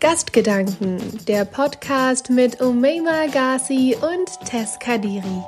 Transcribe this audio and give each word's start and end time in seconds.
Gastgedanken, 0.00 1.24
der 1.26 1.44
Podcast 1.44 2.30
mit 2.30 2.60
Umeima 2.60 3.26
Ghazi 3.32 3.96
und 4.00 4.48
Tess 4.48 4.78
Kadiri. 4.78 5.42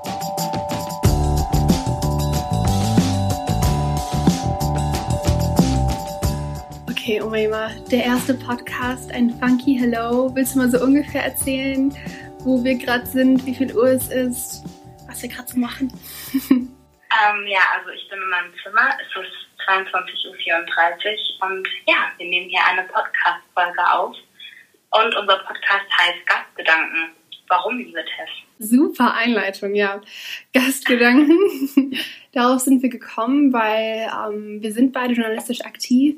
Okay, 6.90 7.20
Umeima, 7.20 7.70
der 7.92 8.04
erste 8.04 8.34
Podcast, 8.34 9.12
ein 9.12 9.30
funky 9.38 9.78
Hello. 9.78 10.34
Willst 10.34 10.56
du 10.56 10.58
mal 10.58 10.68
so 10.68 10.82
ungefähr 10.82 11.26
erzählen, 11.26 11.96
wo 12.40 12.64
wir 12.64 12.74
gerade 12.74 13.06
sind, 13.06 13.46
wie 13.46 13.54
viel 13.54 13.72
Uhr 13.72 13.90
es 13.90 14.08
ist, 14.08 14.64
was 15.06 15.22
wir 15.22 15.28
gerade 15.28 15.46
so 15.46 15.60
machen? 15.60 15.92
ähm, 16.50 17.46
ja, 17.46 17.60
also 17.78 17.90
ich 17.90 18.08
bin 18.08 18.20
in 18.20 18.28
meinem 18.28 18.52
Zimmer. 18.64 18.98
Es 18.98 19.22
ist 19.22 19.40
22.34 19.68 20.26
Uhr 20.28 21.46
und 21.46 21.68
ja, 21.86 22.10
wir 22.18 22.28
nehmen 22.28 22.48
hier 22.48 22.66
eine 22.68 22.82
Podcast-Folge 22.88 23.92
auf. 23.92 24.16
Und 24.90 25.16
unser 25.16 25.38
Podcast 25.38 25.86
heißt 25.98 26.26
Gastgedanken. 26.26 27.10
Warum, 27.48 27.78
liebe 27.78 28.04
Tess? 28.04 28.28
Super 28.58 29.14
Einleitung, 29.14 29.74
ja. 29.74 30.00
Gastgedanken. 30.52 31.96
Darauf 32.32 32.60
sind 32.60 32.82
wir 32.82 32.90
gekommen, 32.90 33.52
weil 33.52 34.08
ähm, 34.26 34.62
wir 34.62 34.72
sind 34.72 34.92
beide 34.92 35.14
journalistisch 35.14 35.62
aktiv 35.62 36.16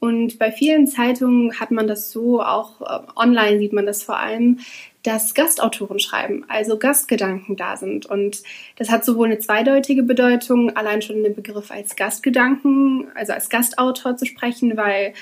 und 0.00 0.38
bei 0.38 0.50
vielen 0.50 0.86
Zeitungen 0.86 1.60
hat 1.60 1.70
man 1.70 1.86
das 1.86 2.10
so, 2.10 2.42
auch 2.42 2.80
äh, 2.80 3.06
online 3.16 3.58
sieht 3.58 3.74
man 3.74 3.84
das 3.84 4.02
vor 4.02 4.18
allem, 4.18 4.60
dass 5.02 5.34
Gastautoren 5.34 6.00
schreiben, 6.00 6.44
also 6.48 6.78
Gastgedanken 6.78 7.56
da 7.56 7.76
sind. 7.76 8.06
Und 8.06 8.42
das 8.76 8.90
hat 8.90 9.04
sowohl 9.04 9.26
eine 9.26 9.38
zweideutige 9.38 10.02
Bedeutung, 10.02 10.74
allein 10.74 11.02
schon 11.02 11.22
den 11.22 11.34
Begriff 11.34 11.70
als 11.70 11.96
Gastgedanken, 11.96 13.08
also 13.14 13.34
als 13.34 13.50
Gastautor 13.50 14.16
zu 14.16 14.24
sprechen, 14.24 14.74
weil 14.78 15.12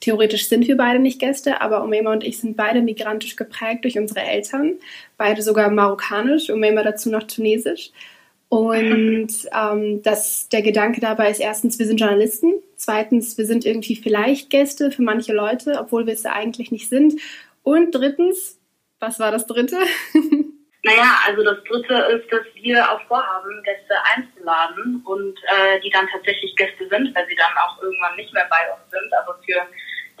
theoretisch 0.00 0.48
sind 0.48 0.66
wir 0.66 0.76
beide 0.76 0.98
nicht 0.98 1.18
Gäste, 1.18 1.60
aber 1.60 1.82
Umema 1.82 2.12
und 2.12 2.24
ich 2.24 2.38
sind 2.38 2.56
beide 2.56 2.82
migrantisch 2.82 3.36
geprägt 3.36 3.84
durch 3.84 3.98
unsere 3.98 4.20
Eltern, 4.20 4.74
beide 5.16 5.42
sogar 5.42 5.70
marokkanisch, 5.70 6.50
Umema 6.50 6.82
dazu 6.82 7.10
noch 7.10 7.24
tunesisch. 7.24 7.90
Und 8.48 9.32
ähm, 9.52 10.02
das, 10.02 10.48
der 10.48 10.62
Gedanke 10.62 11.00
dabei 11.00 11.30
ist 11.30 11.40
erstens, 11.40 11.78
wir 11.78 11.86
sind 11.86 12.00
Journalisten, 12.00 12.54
zweitens, 12.76 13.38
wir 13.38 13.46
sind 13.46 13.64
irgendwie 13.64 13.96
vielleicht 13.96 14.50
Gäste 14.50 14.90
für 14.90 15.02
manche 15.02 15.32
Leute, 15.32 15.78
obwohl 15.80 16.06
wir 16.06 16.14
es 16.14 16.22
ja 16.22 16.32
eigentlich 16.32 16.70
nicht 16.70 16.88
sind. 16.88 17.20
Und 17.62 17.94
drittens, 17.94 18.60
was 19.00 19.18
war 19.18 19.30
das 19.30 19.46
dritte? 19.46 19.78
Naja, 20.86 21.16
also 21.26 21.42
das 21.42 21.64
dritte 21.64 21.94
ist, 22.12 22.30
dass 22.30 22.44
wir 22.56 22.92
auch 22.92 23.00
vorhaben, 23.08 23.62
Gäste 23.62 23.94
einzuladen 24.14 25.00
und 25.06 25.38
äh, 25.44 25.80
die 25.80 25.88
dann 25.88 26.06
tatsächlich 26.12 26.54
Gäste 26.56 26.86
sind, 26.90 27.14
weil 27.16 27.26
sie 27.26 27.36
dann 27.36 27.56
auch 27.56 27.82
irgendwann 27.82 28.16
nicht 28.16 28.34
mehr 28.34 28.46
bei 28.50 28.70
uns 28.70 28.90
sind, 28.90 29.10
aber 29.14 29.40
für 29.46 29.66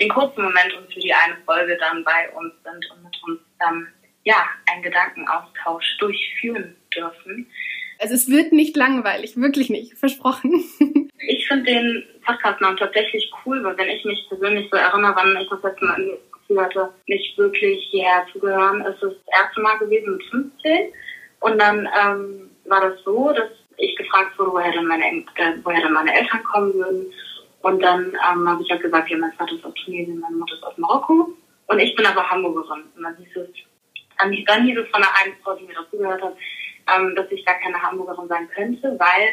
den 0.04 0.10
kurzen 0.10 0.42
Moment 0.42 0.72
und 0.74 0.92
für 0.92 1.00
die 1.00 1.12
eine 1.12 1.36
Folge 1.44 1.76
dann 1.78 2.04
bei 2.04 2.30
uns 2.30 2.52
sind 2.62 2.90
und 2.90 3.04
mit 3.04 3.22
uns 3.26 3.40
dann 3.58 3.88
ja 4.24 4.44
einen 4.70 4.82
Gedankenaustausch 4.82 5.98
durchführen 5.98 6.76
dürfen. 6.94 7.50
Also 7.98 8.14
es 8.14 8.28
wird 8.28 8.52
nicht 8.52 8.76
langweilig, 8.76 9.36
wirklich 9.36 9.70
nicht, 9.70 9.94
versprochen. 9.98 10.64
Ich 11.26 11.48
finde 11.48 11.64
den 11.64 12.04
Podcastnamen 12.26 12.76
tatsächlich 12.76 13.32
cool, 13.46 13.64
weil 13.64 13.78
wenn 13.78 13.88
ich 13.88 14.04
mich 14.04 14.26
persönlich 14.28 14.68
so 14.70 14.76
erinnere, 14.76 15.16
wann 15.16 15.38
ich 15.40 15.48
das 15.48 15.62
letzte 15.62 15.84
Mal 15.86 16.18
Gefühl 16.32 16.62
hatte, 16.62 16.90
nicht 17.06 17.38
wirklich 17.38 17.82
hierher 17.90 18.26
zu 18.30 18.38
gehören, 18.40 18.82
ist 18.82 19.02
es 19.02 19.14
das 19.24 19.42
erste 19.42 19.60
Mal 19.62 19.78
gewesen 19.78 20.16
mit 20.16 20.24
15. 20.24 20.92
Und 21.40 21.58
dann 21.58 21.88
ähm, 21.98 22.50
war 22.66 22.80
das 22.82 23.02
so, 23.04 23.32
dass 23.32 23.48
ich 23.78 23.96
gefragt 23.96 24.38
wurde, 24.38 24.52
woher 24.52 24.72
denn 24.72 24.86
meine, 24.86 25.04
äh, 25.04 25.54
woher 25.62 25.80
denn 25.80 25.92
meine 25.92 26.14
Eltern 26.14 26.44
kommen 26.44 26.74
würden. 26.74 27.06
Und 27.64 27.82
dann 27.82 28.12
ähm, 28.30 28.46
habe 28.46 28.62
ich 28.62 28.70
halt 28.70 28.82
gesagt, 28.82 29.08
ja, 29.08 29.16
mein 29.16 29.32
Vater 29.32 29.54
ist 29.54 29.64
aus 29.64 29.72
Tunesien, 29.72 30.20
meine 30.20 30.36
Mutter 30.36 30.54
ist 30.54 30.64
aus 30.64 30.76
Marokko. 30.76 31.30
Und 31.66 31.78
ich 31.78 31.96
bin 31.96 32.04
aber 32.04 32.28
Hamburgerin. 32.28 32.82
Und 32.94 33.02
dann 33.02 33.16
hieß 33.16 33.36
es, 33.36 33.48
dann, 34.18 34.30
hieß 34.30 34.78
es 34.78 34.88
von 34.90 35.00
der 35.00 35.10
einen 35.16 35.34
Frau, 35.42 35.54
die 35.54 35.64
mir 35.64 35.72
dazugehört 35.72 36.22
hat, 36.22 36.36
ähm, 36.94 37.16
dass 37.16 37.30
ich 37.30 37.42
gar 37.46 37.54
keine 37.54 37.80
Hamburgerin 37.80 38.28
sein 38.28 38.50
könnte, 38.54 38.94
weil 38.98 39.28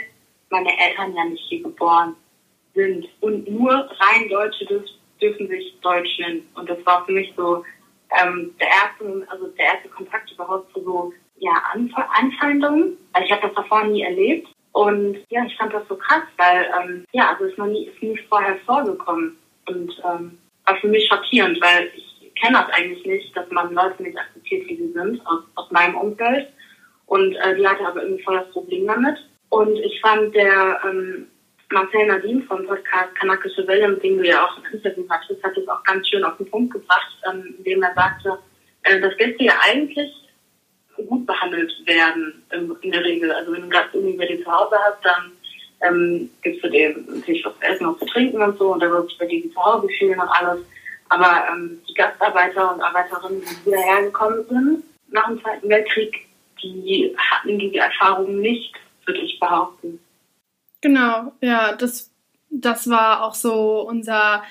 meine 0.50 0.70
Eltern 0.80 1.14
ja 1.14 1.25
nicht 1.25 1.44
hier 1.50 1.62
geboren 1.62 2.16
sind. 2.74 3.06
Und 3.20 3.52
nur 3.52 3.74
rein 3.74 4.30
Deutsche 4.30 4.66
dürfen 5.22 5.47
sich 5.50 5.78
Deutsch 5.81 6.18
nennen. 6.20 6.47
Und 6.56 6.70
das 6.70 6.78
war 6.86 7.06
für 7.06 7.12
mich 7.12 7.34
so 7.36 7.66
ähm, 8.18 8.56
der 8.62 8.68
erste, 8.70 9.28
also 9.30 9.47
der 9.47 9.66
erste 9.66 9.90
Kontakt 9.90 10.31
überhaupt 10.31 10.72
zu 10.72 10.81
so 10.86 11.14
ja, 11.40 11.52
Anf 11.74 11.91
Anfeindungen. 11.96 12.97
Also 13.12 13.25
ich 13.25 13.31
habe 13.34 13.47
das 13.47 13.56
davor 13.56 13.84
nie 13.84 14.03
erlebt. 14.03 14.47
Und 14.74 15.18
ja, 15.30 15.44
ich 15.46 15.56
fand 15.58 15.74
das 15.74 15.88
so 15.88 15.96
krass, 15.96 16.24
weil 16.38 16.72
ähm, 16.80 17.06
ja, 17.12 17.32
also 17.32 17.46
ist 17.46 17.58
noch 17.58 17.68
nie, 17.68 17.88
ist 17.88 18.02
nie 18.02 18.18
vorher 18.30 18.58
vorgekommen. 18.66 19.38
Und 19.68 19.92
ähm, 20.06 20.38
war 20.66 20.78
für 20.78 20.88
mich 20.88 21.08
schockierend, 21.08 21.62
weil 21.62 21.92
ich 21.96 22.34
kenne 22.36 22.58
das 22.58 22.74
eigentlich 22.74 23.06
nicht, 23.06 23.36
dass 23.36 23.50
man 23.52 23.74
Leute 23.74 24.02
nicht 24.02 24.18
akzeptiert, 24.18 24.68
wie 24.68 24.78
sie 24.78 24.92
sind, 24.94 25.26
aus, 25.28 25.44
aus 25.56 25.72
meinem 25.72 25.96
Umfeld. 25.96 26.48
Und 27.08 27.36
äh, 27.36 27.56
die 27.56 27.68
hatte 27.68 27.86
aber 27.86 28.04
irgendwie 28.04 28.24
voll 28.24 28.38
das 28.38 28.52
Problem 28.52 28.88
damit. 28.88 29.18
Und 29.50 29.78
ich 29.78 30.00
fand 30.00 30.34
der 30.34 30.80
ähm, 30.86 31.28
Marcel 31.72 32.08
Nadine 32.08 32.42
vom 32.44 32.66
Podcast 32.66 33.14
Kanakische 33.16 33.68
Welle, 33.68 33.90
mit 33.90 34.03
dem 34.03 34.18
du 34.18 34.28
ja 34.28 34.46
auch 34.46 34.58
ein 34.58 35.09
hattest, 35.09 35.44
hat 35.44 35.58
es 35.58 35.68
auch 35.68 35.84
ganz 35.84 36.08
schön 36.08 36.24
auf 36.24 36.38
den 36.38 36.50
Punkt 36.50 36.74
gebracht, 36.74 37.18
ähm, 37.30 37.56
indem 37.58 37.84
er 37.84 37.94
sagte, 37.94 38.40
äh, 38.84 39.00
dass 39.00 39.16
Gäste 39.18 39.44
ja 39.44 39.53
eigentlich 39.62 40.09
gut 41.12 41.26
behandelt 41.26 41.74
werden 41.86 42.42
in, 42.82 42.92
der 42.92 43.04
Regel. 43.04 43.32
Also 43.32 43.52
wenn 43.52 43.64
du 43.64 43.70
gerade 43.70 43.90
irgendwie 43.94 44.18
bei 44.18 44.26
dir 44.26 44.42
zu 44.44 44.50
Hause 44.52 44.78
hast, 44.80 45.04
dann 45.04 45.32
ähm, 45.82 46.30
gibst 46.42 46.64
du 46.64 46.70
dir 46.70 46.96
natürlich 47.10 47.46
was 47.46 47.54
zu 47.60 47.66
essen, 47.66 47.88
was 47.88 48.00
zu 48.00 48.06
trinken 48.06 48.42
und 48.42 48.58
so 48.58 48.72
und 48.72 48.82
dann 48.82 48.92
wird 48.92 49.10
sich 49.10 49.18
bei 49.18 49.26
dir 49.26 49.52
zu 49.52 49.64
Hause 49.64 49.88
fühlen 50.00 50.20
und 50.20 50.30
alles. 50.30 50.60
Aber 51.10 51.44
ähm, 51.52 51.82
die 51.88 51.94
Gastarbeiter 51.94 52.74
und 52.74 52.82
Arbeiterinnen, 52.82 53.42
die 53.42 53.70
hierher 53.70 54.04
gekommen 54.04 54.46
sind 54.50 54.84
nach 55.10 55.28
dem 55.28 55.42
Zweiten 55.42 55.68
Weltkrieg, 55.68 56.28
die 56.64 57.14
hatten 57.18 57.60
diese 57.60 57.80
Erfahrung 57.80 58.40
nicht, 58.40 58.74
würde 59.06 59.20
ich 59.20 59.38
behaupten. 59.38 60.00
Genau, 60.80 61.34
ja, 61.42 61.76
das, 61.76 62.10
das 62.50 62.90
war 62.90 63.26
auch 63.26 63.36
so 63.36 63.82
unser 63.82 64.44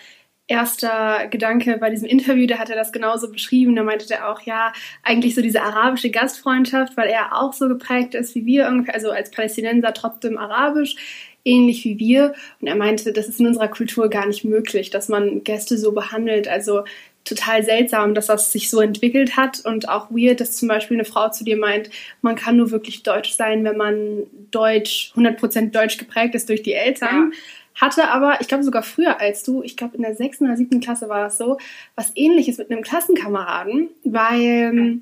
erster 0.50 1.28
Gedanke 1.28 1.78
bei 1.78 1.90
diesem 1.90 2.08
Interview, 2.08 2.46
da 2.46 2.58
hat 2.58 2.70
er 2.70 2.76
das 2.76 2.92
genauso 2.92 3.30
beschrieben. 3.30 3.76
Da 3.76 3.84
meinte 3.84 4.12
er 4.12 4.30
auch, 4.30 4.42
ja, 4.42 4.72
eigentlich 5.02 5.34
so 5.34 5.42
diese 5.42 5.62
arabische 5.62 6.10
Gastfreundschaft, 6.10 6.96
weil 6.96 7.08
er 7.08 7.36
auch 7.36 7.52
so 7.52 7.68
geprägt 7.68 8.14
ist 8.14 8.34
wie 8.34 8.44
wir, 8.46 8.68
also 8.92 9.10
als 9.10 9.30
Palästinenser 9.30 9.94
trotzdem 9.94 10.36
arabisch, 10.36 10.96
ähnlich 11.44 11.84
wie 11.84 11.98
wir. 11.98 12.34
Und 12.60 12.66
er 12.66 12.74
meinte, 12.74 13.12
das 13.12 13.28
ist 13.28 13.38
in 13.38 13.46
unserer 13.46 13.68
Kultur 13.68 14.10
gar 14.10 14.26
nicht 14.26 14.44
möglich, 14.44 14.90
dass 14.90 15.08
man 15.08 15.44
Gäste 15.44 15.78
so 15.78 15.92
behandelt. 15.92 16.48
Also 16.48 16.82
total 17.24 17.62
seltsam, 17.62 18.14
dass 18.14 18.26
das 18.26 18.50
sich 18.50 18.70
so 18.70 18.80
entwickelt 18.80 19.36
hat 19.36 19.60
und 19.64 19.88
auch 19.88 20.10
weird, 20.10 20.40
dass 20.40 20.56
zum 20.56 20.68
Beispiel 20.68 20.96
eine 20.96 21.04
Frau 21.04 21.28
zu 21.28 21.44
dir 21.44 21.56
meint, 21.56 21.90
man 22.22 22.34
kann 22.34 22.56
nur 22.56 22.70
wirklich 22.70 23.02
deutsch 23.02 23.32
sein, 23.32 23.62
wenn 23.62 23.76
man 23.76 24.26
deutsch, 24.50 25.12
100% 25.14 25.70
deutsch 25.70 25.98
geprägt 25.98 26.34
ist 26.34 26.48
durch 26.48 26.62
die 26.62 26.72
Eltern. 26.72 27.32
Ja. 27.32 27.38
Hatte 27.80 28.08
aber, 28.08 28.40
ich 28.40 28.48
glaube 28.48 28.64
sogar 28.64 28.82
früher 28.82 29.20
als 29.20 29.42
du, 29.42 29.62
ich 29.62 29.76
glaube 29.76 29.96
in 29.96 30.02
der 30.02 30.14
sechsten 30.14 30.44
oder 30.44 30.56
siebten 30.56 30.80
Klasse 30.80 31.08
war 31.08 31.24
das 31.24 31.38
so, 31.38 31.58
was 31.94 32.12
ähnliches 32.14 32.58
mit 32.58 32.70
einem 32.70 32.82
Klassenkameraden, 32.82 33.88
weil 34.04 35.00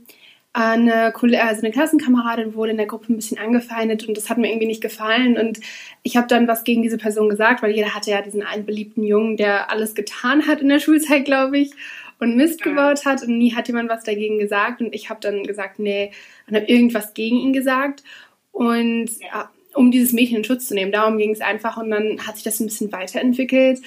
eine, 0.52 1.12
also 1.14 1.62
eine 1.62 1.70
Klassenkameradin 1.70 2.54
wurde 2.54 2.72
in 2.72 2.78
der 2.78 2.86
Gruppe 2.86 3.12
ein 3.12 3.16
bisschen 3.16 3.38
angefeindet 3.38 4.08
und 4.08 4.16
das 4.16 4.28
hat 4.28 4.38
mir 4.38 4.48
irgendwie 4.48 4.66
nicht 4.66 4.80
gefallen 4.80 5.36
und 5.36 5.60
ich 6.02 6.16
habe 6.16 6.26
dann 6.26 6.48
was 6.48 6.64
gegen 6.64 6.82
diese 6.82 6.98
Person 6.98 7.28
gesagt, 7.28 7.62
weil 7.62 7.72
jeder 7.72 7.94
hatte 7.94 8.10
ja 8.10 8.22
diesen 8.22 8.42
einen 8.42 8.66
beliebten 8.66 9.04
Jungen, 9.04 9.36
der 9.36 9.70
alles 9.70 9.94
getan 9.94 10.46
hat 10.46 10.60
in 10.60 10.68
der 10.68 10.78
Schulzeit, 10.80 11.24
glaube 11.24 11.58
ich 11.58 11.72
und 12.18 12.36
Mist 12.36 12.62
gebaut 12.62 13.04
hat 13.04 13.22
und 13.22 13.38
nie 13.38 13.54
hat 13.54 13.68
jemand 13.68 13.88
was 13.88 14.04
dagegen 14.04 14.38
gesagt 14.38 14.80
und 14.80 14.92
ich 14.94 15.10
habe 15.10 15.20
dann 15.20 15.44
gesagt, 15.44 15.78
nee, 15.78 16.10
und 16.48 16.56
habe 16.56 16.66
irgendwas 16.66 17.14
gegen 17.14 17.36
ihn 17.36 17.52
gesagt 17.52 18.02
und 18.50 19.08
ja, 19.20 19.50
um 19.78 19.90
dieses 19.90 20.12
Mädchen 20.12 20.38
in 20.38 20.44
Schutz 20.44 20.66
zu 20.66 20.74
nehmen, 20.74 20.92
darum 20.92 21.18
ging 21.18 21.30
es 21.30 21.40
einfach 21.40 21.76
und 21.76 21.90
dann 21.90 22.26
hat 22.26 22.36
sich 22.36 22.44
das 22.44 22.60
ein 22.60 22.66
bisschen 22.66 22.92
weiterentwickelt 22.92 23.80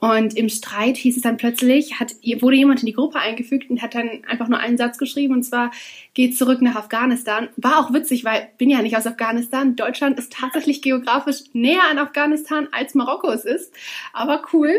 und 0.00 0.36
im 0.36 0.48
Streit 0.48 0.96
hieß 0.96 1.16
es 1.16 1.22
dann 1.22 1.38
plötzlich, 1.38 1.98
hat, 1.98 2.14
wurde 2.40 2.56
jemand 2.56 2.80
in 2.80 2.86
die 2.86 2.92
Gruppe 2.92 3.18
eingefügt 3.18 3.68
und 3.68 3.82
hat 3.82 3.96
dann 3.96 4.22
einfach 4.28 4.46
nur 4.46 4.60
einen 4.60 4.78
Satz 4.78 4.96
geschrieben 4.96 5.34
und 5.34 5.42
zwar 5.42 5.72
geht 6.14 6.38
zurück 6.38 6.62
nach 6.62 6.76
Afghanistan. 6.76 7.48
War 7.56 7.80
auch 7.80 7.92
witzig, 7.92 8.24
weil 8.24 8.48
bin 8.58 8.70
ja 8.70 8.80
nicht 8.80 8.96
aus 8.96 9.08
Afghanistan. 9.08 9.74
Deutschland 9.74 10.16
ist 10.16 10.32
tatsächlich 10.32 10.82
geografisch 10.82 11.42
näher 11.52 11.82
an 11.90 11.98
Afghanistan 11.98 12.68
als 12.70 12.94
Marokko 12.94 13.30
es 13.30 13.44
ist. 13.44 13.74
Aber 14.12 14.44
cool. 14.52 14.70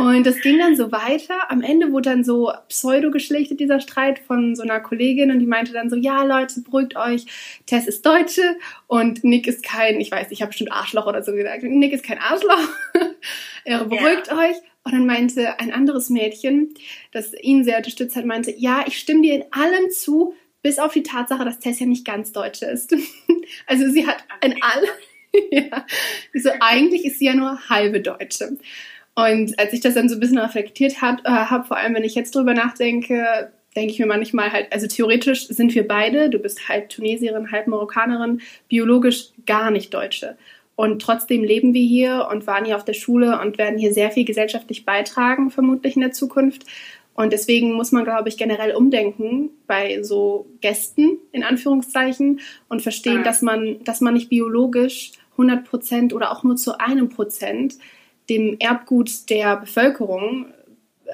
Und 0.00 0.26
das 0.26 0.40
ging 0.40 0.58
dann 0.58 0.76
so 0.76 0.90
weiter. 0.92 1.50
Am 1.50 1.62
Ende 1.62 1.92
wurde 1.92 2.10
dann 2.10 2.24
so 2.24 2.52
pseudo 2.68 3.10
geschlichtet, 3.10 3.60
dieser 3.60 3.80
Streit 3.80 4.18
von 4.18 4.56
so 4.56 4.62
einer 4.62 4.80
Kollegin. 4.80 5.30
Und 5.30 5.40
die 5.40 5.46
meinte 5.46 5.72
dann 5.72 5.90
so, 5.90 5.96
ja 5.96 6.22
Leute, 6.22 6.60
beruhigt 6.62 6.96
euch. 6.96 7.26
Tess 7.66 7.86
ist 7.86 8.04
Deutsche 8.06 8.56
und 8.86 9.24
Nick 9.24 9.46
ist 9.46 9.62
kein, 9.62 10.00
ich 10.00 10.10
weiß, 10.10 10.28
ich 10.30 10.42
habe 10.42 10.48
bestimmt 10.48 10.72
Arschloch 10.72 11.06
oder 11.06 11.22
so 11.22 11.32
gesagt. 11.32 11.62
Nick 11.62 11.92
ist 11.92 12.04
kein 12.04 12.18
Arschloch. 12.18 12.68
er 13.64 13.84
beruhigt 13.84 14.28
yeah. 14.28 14.38
euch. 14.38 14.56
Und 14.82 14.92
dann 14.92 15.06
meinte 15.06 15.60
ein 15.60 15.72
anderes 15.72 16.08
Mädchen, 16.08 16.72
das 17.12 17.34
ihn 17.34 17.64
sehr 17.64 17.76
unterstützt 17.76 18.16
hat, 18.16 18.24
meinte, 18.24 18.54
ja, 18.56 18.84
ich 18.86 18.98
stimme 18.98 19.20
dir 19.22 19.34
in 19.34 19.44
allem 19.52 19.90
zu, 19.90 20.34
bis 20.62 20.78
auf 20.78 20.92
die 20.92 21.02
Tatsache, 21.02 21.44
dass 21.44 21.58
Tess 21.58 21.80
ja 21.80 21.86
nicht 21.86 22.06
ganz 22.06 22.32
Deutsche 22.32 22.66
ist. 22.66 22.94
also 23.66 23.90
sie 23.90 24.06
hat 24.06 24.24
in 24.42 24.62
allem, 24.62 24.90
ja, 25.50 25.86
so 26.34 26.50
eigentlich 26.60 27.04
ist 27.04 27.18
sie 27.18 27.26
ja 27.26 27.34
nur 27.34 27.68
halbe 27.68 28.00
Deutsche. 28.00 28.56
Und 29.24 29.58
als 29.58 29.72
ich 29.72 29.80
das 29.80 29.94
dann 29.94 30.08
so 30.08 30.16
ein 30.16 30.20
bisschen 30.20 30.38
reflektiert 30.38 31.02
habe, 31.02 31.22
äh, 31.24 31.30
hab, 31.30 31.68
vor 31.68 31.76
allem 31.76 31.94
wenn 31.94 32.04
ich 32.04 32.14
jetzt 32.14 32.34
drüber 32.34 32.54
nachdenke, 32.54 33.52
denke 33.76 33.92
ich 33.92 33.98
mir 33.98 34.06
manchmal 34.06 34.52
halt, 34.52 34.72
also 34.72 34.86
theoretisch 34.86 35.46
sind 35.48 35.74
wir 35.74 35.86
beide, 35.86 36.30
du 36.30 36.38
bist 36.38 36.68
halb 36.68 36.88
Tunesierin, 36.88 37.52
halb 37.52 37.66
Marokkanerin, 37.66 38.40
biologisch 38.68 39.30
gar 39.46 39.70
nicht 39.70 39.94
Deutsche. 39.94 40.36
Und 40.74 41.02
trotzdem 41.02 41.44
leben 41.44 41.74
wir 41.74 41.86
hier 41.86 42.28
und 42.30 42.46
waren 42.46 42.64
hier 42.64 42.76
auf 42.76 42.84
der 42.84 42.94
Schule 42.94 43.38
und 43.40 43.58
werden 43.58 43.78
hier 43.78 43.92
sehr 43.92 44.10
viel 44.10 44.24
gesellschaftlich 44.24 44.84
beitragen, 44.84 45.50
vermutlich 45.50 45.94
in 45.94 46.00
der 46.00 46.12
Zukunft. 46.12 46.64
Und 47.14 47.34
deswegen 47.34 47.74
muss 47.74 47.92
man, 47.92 48.04
glaube 48.04 48.30
ich, 48.30 48.38
generell 48.38 48.74
umdenken 48.74 49.50
bei 49.66 50.02
so 50.02 50.46
Gästen, 50.62 51.18
in 51.32 51.44
Anführungszeichen, 51.44 52.40
und 52.68 52.80
verstehen, 52.80 53.18
ja. 53.18 53.22
dass 53.22 53.42
man, 53.42 53.84
dass 53.84 54.00
man 54.00 54.14
nicht 54.14 54.30
biologisch 54.30 55.12
100 55.32 55.64
Prozent 55.64 56.12
oder 56.14 56.32
auch 56.32 56.44
nur 56.44 56.56
zu 56.56 56.80
einem 56.80 57.10
Prozent 57.10 57.74
dem 58.30 58.56
Erbgut 58.58 59.28
der 59.28 59.56
Bevölkerung 59.56 60.46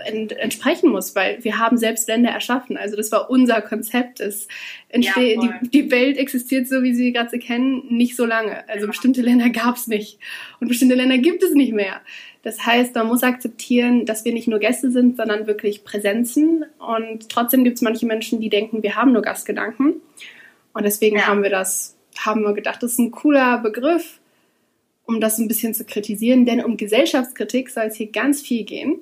entsprechen 0.04 0.90
muss, 0.90 1.14
weil 1.14 1.42
wir 1.42 1.58
haben 1.58 1.78
selbst 1.78 2.08
Länder 2.08 2.30
erschaffen. 2.30 2.76
Also 2.76 2.96
das 2.96 3.10
war 3.12 3.30
unser 3.30 3.62
Konzept. 3.62 4.20
Es 4.20 4.46
ja, 4.92 5.12
die, 5.16 5.68
die 5.70 5.90
Welt 5.90 6.18
existiert 6.18 6.68
so, 6.68 6.82
wie 6.82 6.94
sie 6.94 7.12
gerade 7.12 7.38
kennen, 7.38 7.84
nicht 7.88 8.16
so 8.16 8.24
lange. 8.26 8.68
Also 8.68 8.82
ja. 8.82 8.86
bestimmte 8.88 9.22
Länder 9.22 9.50
gab 9.50 9.76
es 9.76 9.86
nicht 9.86 10.18
und 10.60 10.68
bestimmte 10.68 10.94
Länder 10.94 11.18
gibt 11.18 11.42
es 11.42 11.54
nicht 11.54 11.72
mehr. 11.72 12.00
Das 12.42 12.64
heißt, 12.64 12.94
man 12.94 13.08
muss 13.08 13.22
akzeptieren, 13.22 14.06
dass 14.06 14.24
wir 14.24 14.32
nicht 14.32 14.48
nur 14.48 14.60
Gäste 14.60 14.90
sind, 14.90 15.16
sondern 15.16 15.46
wirklich 15.46 15.82
Präsenzen. 15.82 16.64
Und 16.78 17.28
trotzdem 17.28 17.64
gibt 17.64 17.76
es 17.76 17.82
manche 17.82 18.06
Menschen, 18.06 18.40
die 18.40 18.50
denken, 18.50 18.82
wir 18.82 18.94
haben 18.94 19.12
nur 19.12 19.22
Gastgedanken. 19.22 19.94
Und 20.72 20.84
deswegen 20.84 21.16
ja. 21.16 21.26
haben 21.26 21.42
wir 21.42 21.50
das, 21.50 21.96
haben 22.18 22.42
wir 22.42 22.52
gedacht, 22.52 22.82
das 22.82 22.92
ist 22.92 22.98
ein 22.98 23.10
cooler 23.10 23.58
Begriff 23.58 24.20
um 25.06 25.20
das 25.20 25.38
ein 25.38 25.48
bisschen 25.48 25.74
zu 25.74 25.84
kritisieren, 25.84 26.46
denn 26.46 26.64
um 26.64 26.76
Gesellschaftskritik 26.76 27.70
soll 27.70 27.84
es 27.84 27.96
hier 27.96 28.10
ganz 28.10 28.42
viel 28.42 28.64
gehen. 28.64 28.98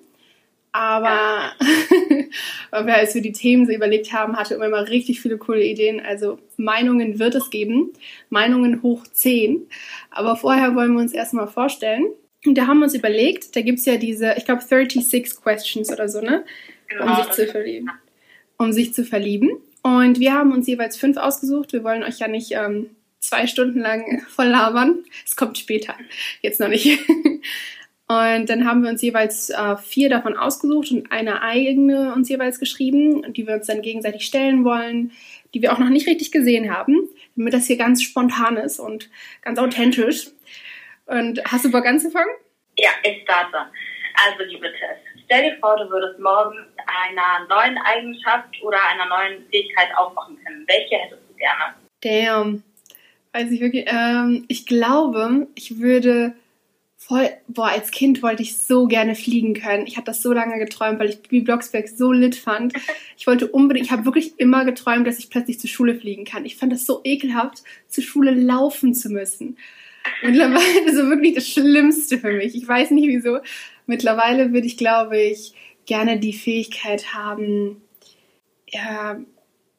Aber 0.73 1.53
weil 2.71 2.87
wir, 2.87 2.97
als 2.97 3.15
wir 3.15 3.23
die 3.23 3.33
Themen 3.33 3.65
so 3.65 3.73
überlegt 3.73 4.13
haben, 4.13 4.37
hatte 4.37 4.55
immer 4.55 4.69
mal 4.69 4.83
richtig 4.83 5.21
viele 5.21 5.39
coole 5.39 5.65
Ideen. 5.65 6.01
Also 6.01 6.39
Meinungen 6.57 7.21
wird 7.21 7.37
es 7.37 7.51
geben, 7.51 7.93
Meinungen 8.29 8.83
hoch 8.83 9.07
10. 9.07 9.69
Aber 10.11 10.35
vorher 10.35 10.75
wollen 10.75 10.95
wir 10.95 11.01
uns 11.01 11.13
erstmal 11.13 11.47
vorstellen. 11.47 12.07
Und 12.45 12.59
da 12.59 12.67
haben 12.67 12.79
wir 12.79 12.85
uns 12.85 12.95
überlegt, 12.95 13.55
da 13.55 13.63
gibt 13.63 13.79
es 13.79 13.85
ja 13.85 13.97
diese, 13.97 14.35
ich 14.37 14.45
glaube, 14.45 14.63
36 14.63 15.41
Questions 15.41 15.93
oder 15.93 16.09
so, 16.09 16.21
ne? 16.21 16.45
Um 16.91 16.99
genau, 16.99 17.23
sich 17.23 17.31
zu 17.31 17.47
verlieben. 17.47 17.91
Um 18.59 18.73
sich 18.73 18.95
zu 18.95 19.05
verlieben. 19.05 19.51
Und 19.83 20.19
wir 20.19 20.33
haben 20.33 20.53
uns 20.53 20.67
jeweils 20.67 20.97
fünf 20.97 21.19
ausgesucht. 21.19 21.73
Wir 21.73 21.85
wollen 21.85 22.03
euch 22.03 22.19
ja 22.19 22.27
nicht 22.27 22.51
ähm, 22.51 22.91
zwei 23.25 23.47
Stunden 23.47 23.81
lang 23.81 24.23
voll 24.29 24.47
labern. 24.47 25.05
Es 25.25 25.37
kommt 25.37 25.59
später, 25.59 25.95
jetzt 26.41 26.61
noch 26.61 26.69
nicht. 26.69 27.01
Und 28.07 28.51
dann 28.51 28.67
haben 28.67 28.83
wir 28.83 28.91
uns 28.91 29.01
jeweils 29.01 29.49
äh, 29.49 29.77
vier 29.79 30.11
davon 30.11 30.37
ausgesucht 30.37 30.91
und 30.91 31.11
eine 31.11 31.41
eigene 31.41 32.13
uns 32.13 32.29
jeweils 32.29 32.61
geschrieben, 32.61 33.33
die 33.33 33.47
wir 33.47 33.55
uns 33.55 33.67
dann 33.67 33.81
gegenseitig 33.81 34.27
stellen 34.27 34.63
wollen, 34.63 35.13
die 35.55 35.63
wir 35.63 35.73
auch 35.73 35.79
noch 35.79 35.89
nicht 35.89 36.07
richtig 36.07 36.31
gesehen 36.31 36.71
haben, 36.71 37.09
damit 37.35 37.55
das 37.55 37.67
hier 37.67 37.79
ganz 37.79 38.03
spontan 38.03 38.59
ist 38.59 38.79
und 38.79 39.09
ganz 39.41 39.59
authentisch. 39.59 40.27
Und 41.07 41.43
hast 41.51 41.65
du 41.65 41.71
Bock 41.71 41.87
anzufangen? 41.87 42.35
Ja, 42.79 42.91
ich 43.05 43.23
starte. 43.23 43.57
Also, 44.27 44.45
liebe 44.45 44.71
Tess, 44.73 44.99
stell 45.25 45.51
dir 45.51 45.57
vor, 45.59 45.75
du 45.79 45.89
würdest 45.89 46.19
morgen 46.21 46.59
einer 47.07 47.47
neuen 47.49 47.79
Eigenschaft 47.79 48.63
oder 48.63 48.79
einer 48.93 49.07
neuen 49.07 49.49
Fähigkeit 49.49 49.89
aufwachen 49.97 50.39
können. 50.45 50.65
Welche 50.67 50.97
hättest 50.97 51.23
du 51.27 51.35
gerne? 51.37 51.75
Damn. 52.03 52.63
Weiß 53.35 53.51
ich 53.51 53.61
wirklich. 53.61 53.87
Ähm, 53.89 54.45
ich 54.47 54.65
glaube, 54.65 55.49
ich 55.57 55.81
würde 55.81 56.35
voll. 56.97 57.29
Boah, 57.49 57.71
als 57.71 57.91
Kind 57.91 58.23
wollte 58.23 58.45
ich 58.45 58.57
so 58.57 58.87
gerne 58.87 59.17
fliegen 59.17 59.55
können. 59.55 59.89
Ich 59.89 59.97
habe 59.97 60.07
das 60.07 60.23
so 60.23 60.33
lange 60.33 60.57
geträumt, 60.61 61.01
weil 61.01 61.09
ich 61.11 61.21
Bibi 61.21 61.41
Blocksberg 61.41 61.89
so 61.89 62.13
lit 62.13 62.37
fand. 62.37 62.73
Ich 63.17 63.27
wollte 63.27 63.47
unbedingt. 63.49 63.87
Ich 63.87 63.93
habe 63.93 64.05
wirklich 64.05 64.39
immer 64.39 64.65
geträumt, 64.65 65.07
dass 65.07 65.19
ich 65.19 65.31
plötzlich 65.31 65.59
zur 65.59 65.71
Schule 65.71 65.97
fliegen 65.97 66.25
kann. 66.25 66.45
Ich 66.45 66.57
fand 66.57 66.73
das 66.73 66.85
so 66.85 67.01
ekelhaft, 67.05 67.63
zur 67.89 68.05
Schule 68.05 68.33
laufen 68.33 68.93
zu 68.93 69.09
müssen. 69.09 69.57
Mittlerweile 70.23 70.93
so 70.95 71.09
wirklich 71.09 71.35
das 71.35 71.49
Schlimmste 71.49 72.19
für 72.19 72.33
mich. 72.33 72.55
Ich 72.55 72.69
weiß 72.69 72.93
nicht 72.93 73.09
wieso. 73.09 73.39
Mittlerweile 73.87 74.53
würde 74.53 74.67
ich, 74.67 74.77
glaube 74.77 75.19
ich, 75.19 75.55
gerne 75.87 76.21
die 76.21 76.33
Fähigkeit 76.33 77.15
haben, 77.15 77.83
ja, 78.69 79.19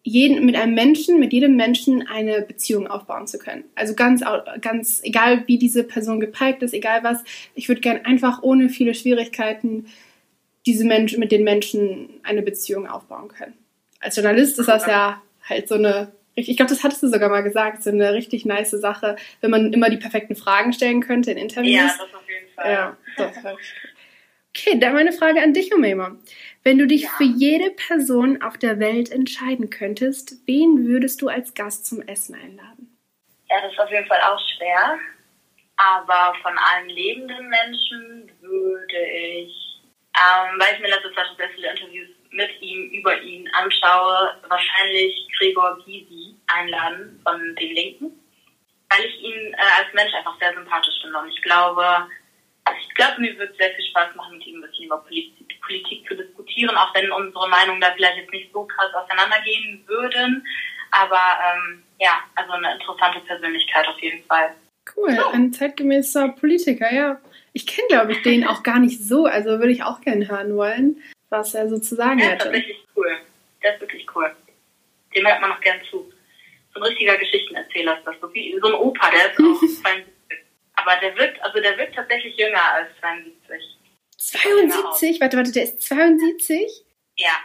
jeden, 0.07 0.45
mit 0.45 0.55
einem 0.55 0.75
Menschen, 0.75 1.19
mit 1.19 1.33
jedem 1.33 1.55
Menschen 1.55 2.07
eine 2.07 2.43
Beziehung 2.43 2.85
aufbauen 2.85 3.25
zu 3.25 3.39
können. 3.39 3.63
Also 3.73 3.95
ganz, 3.95 4.21
ganz 4.61 5.01
egal, 5.03 5.43
wie 5.47 5.57
diese 5.57 5.83
Person 5.83 6.19
geprägt 6.19 6.61
ist, 6.61 6.75
egal 6.75 7.03
was, 7.03 7.23
ich 7.55 7.67
würde 7.67 7.81
gern 7.81 8.05
einfach 8.05 8.43
ohne 8.43 8.69
viele 8.69 8.93
Schwierigkeiten 8.93 9.87
diese 10.67 10.85
Menschen, 10.85 11.19
mit 11.19 11.31
den 11.31 11.43
Menschen 11.43 12.09
eine 12.21 12.43
Beziehung 12.43 12.87
aufbauen 12.87 13.29
können. 13.29 13.53
Als 13.99 14.15
Journalist 14.15 14.59
ist 14.59 14.67
das 14.67 14.85
ja 14.85 15.23
halt 15.49 15.67
so 15.67 15.73
eine, 15.73 16.11
ich 16.35 16.55
glaube, 16.55 16.69
das 16.69 16.83
hattest 16.83 17.01
du 17.01 17.07
sogar 17.07 17.29
mal 17.29 17.41
gesagt, 17.41 17.81
so 17.81 17.89
eine 17.89 18.13
richtig 18.13 18.45
nice 18.45 18.71
Sache, 18.71 19.15
wenn 19.41 19.49
man 19.49 19.73
immer 19.73 19.89
die 19.89 19.97
perfekten 19.97 20.35
Fragen 20.35 20.71
stellen 20.71 21.01
könnte 21.01 21.31
in 21.31 21.37
Interviews. 21.39 21.73
Ja, 21.73 21.87
das 21.87 22.13
auf 22.13 22.29
jeden 22.29 22.53
Fall. 22.53 22.71
Ja, 22.71 22.97
das 23.17 23.35
Okay, 24.57 24.79
dann 24.79 24.93
meine 24.93 25.11
Frage 25.11 25.41
an 25.41 25.53
dich, 25.53 25.73
Omema. 25.73 26.15
Wenn 26.63 26.77
du 26.77 26.87
dich 26.87 27.03
ja. 27.03 27.09
für 27.17 27.25
jede 27.25 27.71
Person 27.71 28.41
auf 28.41 28.57
der 28.57 28.79
Welt 28.79 29.11
entscheiden 29.11 29.69
könntest, 29.69 30.47
wen 30.47 30.87
würdest 30.87 31.21
du 31.21 31.27
als 31.27 31.53
Gast 31.53 31.85
zum 31.85 32.01
Essen 32.01 32.35
einladen? 32.35 32.97
Ja, 33.49 33.61
das 33.61 33.73
ist 33.73 33.79
auf 33.79 33.91
jeden 33.91 34.07
Fall 34.07 34.21
auch 34.21 34.39
schwer. 34.55 34.97
Aber 35.75 36.35
von 36.41 36.57
allen 36.57 36.89
lebenden 36.89 37.49
Menschen 37.49 38.31
würde 38.39 38.97
ich, 38.97 39.53
ähm, 40.15 40.57
weil 40.57 40.73
ich 40.73 40.79
mir 40.79 40.87
letztes 40.87 41.13
Jahr 41.15 41.25
schon 41.25 41.37
sehr 41.37 41.49
viele 41.49 41.71
Interviews 41.71 42.09
mit 42.31 42.61
ihm, 42.61 42.91
über 42.91 43.21
ihn 43.21 43.49
anschaue, 43.53 44.41
wahrscheinlich 44.47 45.27
Gregor 45.37 45.77
Gysi 45.83 46.33
einladen 46.47 47.19
von 47.23 47.55
den 47.55 47.75
Linken. 47.75 48.05
Weil 48.89 49.05
ich 49.05 49.19
ihn 49.19 49.53
äh, 49.53 49.83
als 49.83 49.93
Mensch 49.93 50.13
einfach 50.13 50.39
sehr 50.39 50.53
sympathisch 50.53 50.95
finde. 51.01 51.19
Und 51.19 51.29
ich 51.29 51.41
glaube, 51.41 52.07
ich 52.73 52.95
glaube, 52.95 53.21
mir 53.21 53.37
wird 53.37 53.55
sehr 53.57 53.71
viel 53.71 53.85
Spaß 53.85 54.15
machen, 54.15 54.37
mit 54.37 54.47
ihm 54.47 54.57
ein 54.57 54.61
bisschen 54.61 54.85
über 54.85 54.97
Politik, 54.97 55.61
Politik 55.61 56.07
zu 56.07 56.15
diskutieren, 56.15 56.75
auch 56.75 56.93
wenn 56.95 57.11
unsere 57.11 57.47
Meinungen 57.49 57.81
da 57.81 57.91
vielleicht 57.95 58.17
jetzt 58.17 58.31
nicht 58.31 58.51
so 58.51 58.65
krass 58.65 58.93
auseinandergehen 58.93 59.83
würden. 59.87 60.45
Aber 60.91 61.21
ähm, 61.45 61.83
ja, 61.99 62.19
also 62.35 62.53
eine 62.53 62.73
interessante 62.73 63.19
Persönlichkeit 63.21 63.87
auf 63.87 63.99
jeden 63.99 64.23
Fall. 64.25 64.55
Cool, 64.95 65.15
so. 65.15 65.27
ein 65.29 65.53
zeitgemäßer 65.53 66.29
Politiker, 66.29 66.91
ja. 66.93 67.19
Ich 67.53 67.65
kenne, 67.65 67.87
glaube 67.87 68.11
ich, 68.11 68.21
den 68.21 68.45
auch 68.45 68.63
gar 68.63 68.79
nicht 68.79 69.01
so, 69.01 69.25
also 69.25 69.59
würde 69.59 69.71
ich 69.71 69.83
auch 69.83 70.01
gerne 70.01 70.27
hören 70.27 70.55
wollen, 70.55 71.01
was 71.29 71.55
er 71.55 71.69
so 71.69 71.79
zu 71.79 71.95
sagen 71.95 72.19
ja, 72.19 72.27
hätte. 72.27 72.45
Das 72.45 72.47
ist 72.47 72.53
wirklich 72.53 72.85
cool. 72.95 73.17
Das 73.61 73.75
ist 73.75 73.81
wirklich 73.81 74.15
cool. 74.15 74.35
Dem 75.15 75.27
hört 75.27 75.41
man 75.41 75.49
noch 75.51 75.61
gern 75.61 75.79
zu. 75.89 76.11
So 76.73 76.79
ein 76.79 76.83
richtiger 76.83 77.17
Geschichtenerzähler 77.17 77.97
ist 77.97 78.05
das. 78.05 78.15
So, 78.21 78.33
wie, 78.33 78.57
so 78.61 78.67
ein 78.67 78.73
Opa, 78.73 79.09
der 79.09 79.31
ist 79.31 79.39
auch 79.39 79.59
72. 79.83 80.14
Aber 80.85 80.99
der 81.01 81.17
wirkt, 81.17 81.41
also 81.41 81.59
der 81.59 81.77
wirkt 81.77 81.95
tatsächlich 81.95 82.37
jünger 82.37 82.61
als 82.73 82.89
72. 82.99 83.77
72? 84.17 85.19
Warte, 85.19 85.37
warte, 85.37 85.51
der 85.51 85.63
ist 85.63 85.81
72? 85.81 86.85
Ja. 87.17 87.35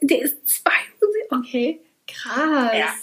Der 0.00 0.22
ist 0.22 0.48
72? 0.48 1.32
Okay, 1.32 1.80
krass. 2.06 2.72
Ja, 2.76 2.94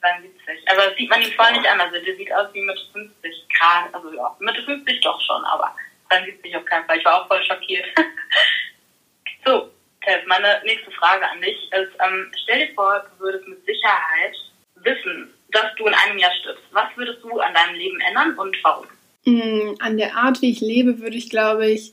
72. 0.00 0.68
Aber 0.70 0.86
das 0.86 0.96
sieht 0.96 1.08
man 1.08 1.22
ihm 1.22 1.32
voll 1.32 1.52
nicht 1.52 1.66
an. 1.66 1.80
Also 1.80 2.04
der 2.04 2.16
sieht 2.16 2.32
aus 2.32 2.52
wie 2.52 2.60
Mitte 2.60 2.82
50. 2.92 3.46
Krass, 3.56 3.88
also 3.92 4.12
ja, 4.12 4.36
Mitte 4.40 4.62
50 4.62 5.00
doch 5.00 5.20
schon, 5.22 5.42
aber 5.46 5.74
72 6.10 6.56
auf 6.56 6.64
keinen 6.66 6.84
Fall. 6.84 6.98
Ich 6.98 7.04
war 7.04 7.22
auch 7.22 7.28
voll 7.28 7.42
schockiert. 7.44 7.86
so, 9.46 9.70
Tess, 10.04 10.20
meine 10.26 10.60
nächste 10.64 10.90
Frage 10.92 11.26
an 11.26 11.40
dich 11.40 11.56
ist, 11.72 11.92
ähm, 12.04 12.30
stell 12.42 12.66
dir 12.66 12.74
vor, 12.74 13.00
du 13.00 13.24
würdest 13.24 13.48
mit 13.48 13.64
Sicherheit 13.64 14.36
wissen, 14.76 15.32
dass 15.50 15.74
du 15.76 15.86
in 15.86 15.94
einem 15.94 16.18
Jahr 16.18 16.32
stirbst. 16.40 16.64
Was 16.72 16.88
würdest 16.96 17.22
du 17.22 17.40
an 17.40 17.54
deinem 17.54 17.74
Leben 17.74 18.00
ändern 18.00 18.38
und 18.38 18.56
warum? 18.62 18.86
Mm, 19.24 19.74
an 19.78 19.96
der 19.96 20.16
Art, 20.16 20.42
wie 20.42 20.50
ich 20.50 20.60
lebe, 20.60 21.00
würde 21.00 21.16
ich, 21.16 21.30
glaube 21.30 21.70
ich, 21.70 21.92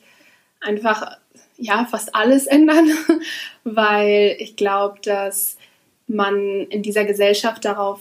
einfach 0.62 1.17
ja 1.57 1.86
fast 1.86 2.15
alles 2.15 2.48
ändern, 2.48 2.89
weil 3.63 4.36
ich 4.39 4.55
glaube, 4.55 5.00
dass 5.03 5.57
man 6.07 6.67
in 6.69 6.84
dieser 6.84 7.05
Gesellschaft 7.05 7.65
darauf 7.65 8.00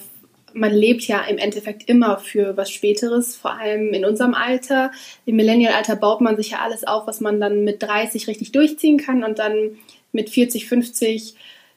man 0.57 0.73
lebt 0.73 1.07
ja 1.07 1.21
im 1.23 1.39
Endeffekt 1.39 1.89
immer 1.89 2.19
für 2.19 2.57
was 2.57 2.71
Späteres, 2.71 3.37
vor 3.37 3.53
allem 3.59 3.93
in 3.93 4.05
unserem 4.05 4.35
Alter. 4.35 4.91
Im 5.27 5.37
Millennial-Alter 5.37 5.97
baut 5.97 6.21
man 6.23 6.37
sich 6.37 6.51
ja 6.51 6.61
alles 6.61 6.85
auf, 6.85 7.07
was 7.07 7.21
man 7.21 7.41
dann 7.41 7.63
mit 7.65 7.83
30 7.83 8.27
richtig 8.27 8.53
durchziehen 8.53 8.97
kann 8.97 9.23
und 9.23 9.39
dann 9.39 9.77
mit 10.13 10.31
40, 10.31 10.67
50 10.67 11.35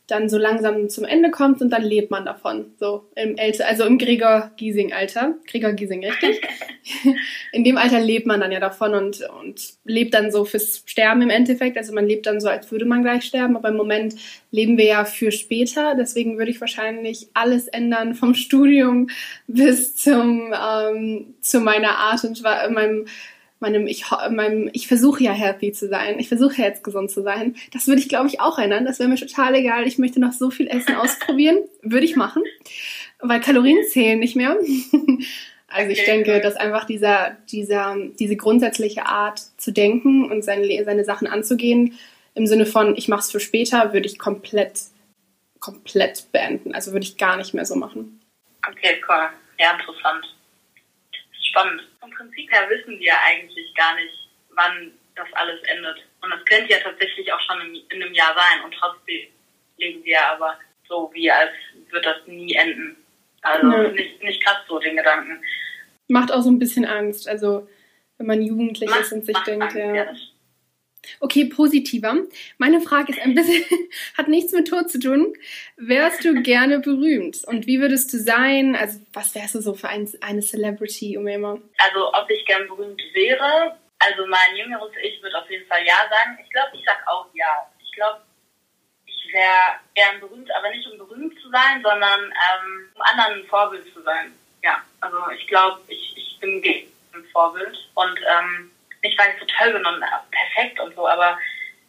dann 0.10 0.30
so 0.30 0.38
langsam 0.38 0.90
zum 0.90 1.06
Ende 1.06 1.32
kommt 1.32 1.62
und 1.62 1.70
dann 1.70 1.84
lebt 1.84 2.12
man 2.12 2.26
davon. 2.26 2.74
So 2.80 3.06
im 3.16 3.38
älter, 3.38 3.68
also 3.68 3.86
im 3.86 3.98
Gregor 3.98 4.52
Giesing 4.58 4.92
Alter. 4.94 5.36
Gregor 5.48 5.74
Giesing, 5.74 6.06
richtig? 6.06 6.42
In 7.52 7.64
dem 7.64 7.78
Alter 7.78 8.00
lebt 8.00 8.26
man 8.26 8.40
dann 8.40 8.52
ja 8.52 8.60
davon 8.60 8.94
und, 8.94 9.22
und 9.42 9.62
lebt 9.86 10.14
dann 10.14 10.32
so 10.32 10.46
fürs 10.46 10.84
Sterben 10.86 11.22
im 11.22 11.30
Endeffekt. 11.30 11.78
Also 11.78 11.94
man 11.94 12.08
lebt 12.08 12.26
dann 12.26 12.40
so, 12.40 12.48
als 12.48 12.72
würde 12.72 12.86
man 12.86 13.04
gleich 13.04 13.24
sterben, 13.24 13.56
aber 13.56 13.70
im 13.70 13.78
Moment 13.78 14.16
leben 14.52 14.78
wir 14.78 14.86
ja 14.86 15.06
für 15.06 15.32
später. 15.32 15.96
Deswegen 15.96 16.38
würde 16.38 16.52
ich 16.52 16.62
wahrscheinlich 16.62 17.28
alles 17.34 17.68
ändern, 17.68 18.16
vom 18.16 18.34
Studium 18.34 19.10
bis 19.48 19.96
zum, 19.96 20.54
ähm, 20.54 21.36
zu 21.42 21.60
meiner 21.60 21.98
Art 21.98 22.24
und 22.24 22.42
meinem 22.42 23.06
meinem 23.60 23.88
ich, 23.88 24.06
meinem, 24.30 24.70
ich 24.74 24.88
versuche 24.88 25.24
ja 25.24 25.32
healthy 25.32 25.72
zu 25.72 25.88
sein, 25.88 26.20
ich 26.20 26.28
versuche 26.28 26.62
ja 26.62 26.68
jetzt 26.68 26.84
gesund 26.84 27.12
zu 27.12 27.22
sein. 27.24 27.56
Das 27.74 27.88
würde 27.88 28.02
ich, 28.02 28.10
glaube 28.10 28.28
ich, 28.28 28.40
auch 28.40 28.58
ändern. 28.58 28.86
Das 28.86 29.00
wäre 29.00 29.10
mir 29.10 29.16
total 29.16 29.56
egal. 29.56 29.88
Ich 29.88 29.98
möchte 29.98 30.20
noch 30.20 30.32
so 30.32 30.50
viel 30.50 30.68
Essen 30.68 30.96
ausprobieren. 30.96 31.58
Würde 31.82 32.06
ich 32.06 32.16
machen. 32.16 32.44
Weil 33.20 33.42
Kalorien 33.42 33.86
zählen 33.88 34.20
nicht 34.20 34.36
mehr. 34.36 34.58
Also 35.72 35.92
ich 35.92 36.04
denke, 36.04 36.40
dass 36.42 36.56
einfach 36.56 36.86
dieser, 36.86 37.38
dieser, 37.52 37.96
diese 38.20 38.36
grundsätzliche 38.36 39.06
Art 39.06 39.40
zu 39.58 39.72
denken 39.72 40.30
und 40.30 40.44
seine, 40.44 40.84
seine 40.84 41.04
Sachen 41.04 41.28
anzugehen, 41.28 41.98
im 42.34 42.48
Sinne 42.48 42.66
von, 42.66 42.96
ich 42.96 43.08
mache 43.08 43.22
es 43.22 43.32
für 43.32 43.40
später, 43.40 43.94
würde 43.94 44.08
ich 44.08 44.18
komplett, 44.18 44.82
komplett 45.60 46.32
beenden. 46.32 46.74
Also 46.74 46.92
würde 46.92 47.06
ich 47.06 47.18
gar 47.18 47.38
nicht 47.38 47.54
mehr 47.54 47.66
so 47.66 47.76
machen. 47.76 48.20
Okay, 48.68 49.02
cool. 49.08 49.30
Ja, 49.60 49.74
interessant. 49.74 50.36
Spannend. 51.50 51.89
Vom 52.00 52.12
Prinzip 52.12 52.52
her 52.52 52.70
wissen 52.70 53.00
wir 53.00 53.14
eigentlich 53.22 53.74
gar 53.76 53.96
nicht, 53.96 54.30
wann 54.56 54.92
das 55.16 55.28
alles 55.34 55.62
endet. 55.64 55.98
Und 56.22 56.32
das 56.32 56.44
könnte 56.46 56.72
ja 56.72 56.80
tatsächlich 56.80 57.32
auch 57.32 57.40
schon 57.42 57.76
in 57.76 58.02
einem 58.04 58.14
Jahr 58.14 58.36
sein. 58.36 58.64
Und 58.64 58.74
trotzdem 58.74 59.28
leben 59.78 60.04
wir 60.04 60.26
aber 60.26 60.58
so, 60.88 61.10
wie 61.14 61.30
als 61.30 61.52
wird 61.90 62.06
das 62.06 62.26
nie 62.26 62.54
enden. 62.54 62.98
Also 63.42 63.72
ja. 63.72 63.90
nicht, 63.90 64.24
nicht 64.24 64.44
krass 64.44 64.58
so, 64.68 64.80
den 64.80 64.98
Gedanken. 64.98 65.42
Macht 66.08 66.32
auch 66.32 66.42
so 66.42 66.50
ein 66.50 66.60
bisschen 66.60 66.86
Angst. 66.86 67.28
Also 67.28 67.68
wenn 68.18 68.28
man 68.28 68.42
jugendlich 68.42 68.90
macht, 68.90 69.02
ist 69.02 69.14
und 69.14 69.26
sich 69.26 69.38
denkt, 69.40 69.64
Angst, 69.64 69.78
ja. 69.78 69.94
ja 69.94 70.14
Okay, 71.20 71.46
positiver. 71.46 72.16
Meine 72.58 72.82
Frage 72.82 73.12
ist 73.12 73.22
ein 73.22 73.36
bisschen, 73.36 73.66
hat 74.18 74.28
nichts 74.28 74.52
mit 74.52 74.68
Tod 74.68 74.90
zu 74.90 75.00
tun. 75.00 75.34
Wärst 75.78 76.24
du 76.24 76.42
gerne 76.42 76.80
berühmt? 76.80 77.44
Und 77.46 77.68
wie 77.68 77.80
würdest 77.80 78.14
du 78.14 78.18
sein? 78.18 78.76
Also, 78.76 79.00
was 79.14 79.34
wärst 79.36 79.56
du 79.56 79.62
so 79.62 79.74
für 79.74 79.90
ein, 79.90 80.10
eine 80.22 80.42
Celebrity, 80.42 81.18
Umema? 81.18 81.58
Also, 81.78 82.14
ob 82.14 82.30
ich 82.30 82.46
gern 82.46 82.68
berühmt 82.68 83.02
wäre? 83.14 83.78
Also, 84.00 84.26
mein 84.28 84.56
jüngeres 84.56 84.92
Ich 85.04 85.22
würde 85.22 85.38
auf 85.38 85.50
jeden 85.50 85.68
Fall 85.68 85.86
Ja 85.86 86.08
sagen. 86.10 86.38
Ich 86.44 86.50
glaube, 86.50 86.72
ich 86.74 86.84
sag 86.86 87.02
auch 87.08 87.28
Ja. 87.34 87.70
Ich 87.84 87.92
glaube, 87.94 88.22
ich 89.06 89.34
wäre 89.34 89.80
gern 89.96 90.20
berühmt, 90.20 90.50
aber 90.56 90.70
nicht 90.70 90.88
um 90.88 90.98
berühmt 90.98 91.40
zu 91.42 91.50
sein, 91.50 91.82
sondern 91.82 92.22
ähm, 92.26 92.90
um 92.96 93.02
anderen 93.02 93.42
ein 93.42 93.48
Vorbild 93.48 93.92
zu 93.94 94.02
sein. 94.04 94.34
Ja, 94.64 94.84
also 95.02 95.18
ich 95.38 95.48
glaube, 95.48 95.82
ich, 95.88 96.14
ich 96.16 96.40
bin 96.40 96.64
ein 97.14 97.24
Vorbild 97.32 97.78
und 97.96 98.20
ähm, 98.20 98.72
nicht 99.04 99.20
weil 99.20 99.34
ich 99.34 99.40
so 99.40 99.46
toll 99.46 99.74
bin 99.74 99.86
und 99.86 100.04
perfekt 100.32 100.80
und 100.80 100.96
so, 100.96 101.08
aber 101.08 101.38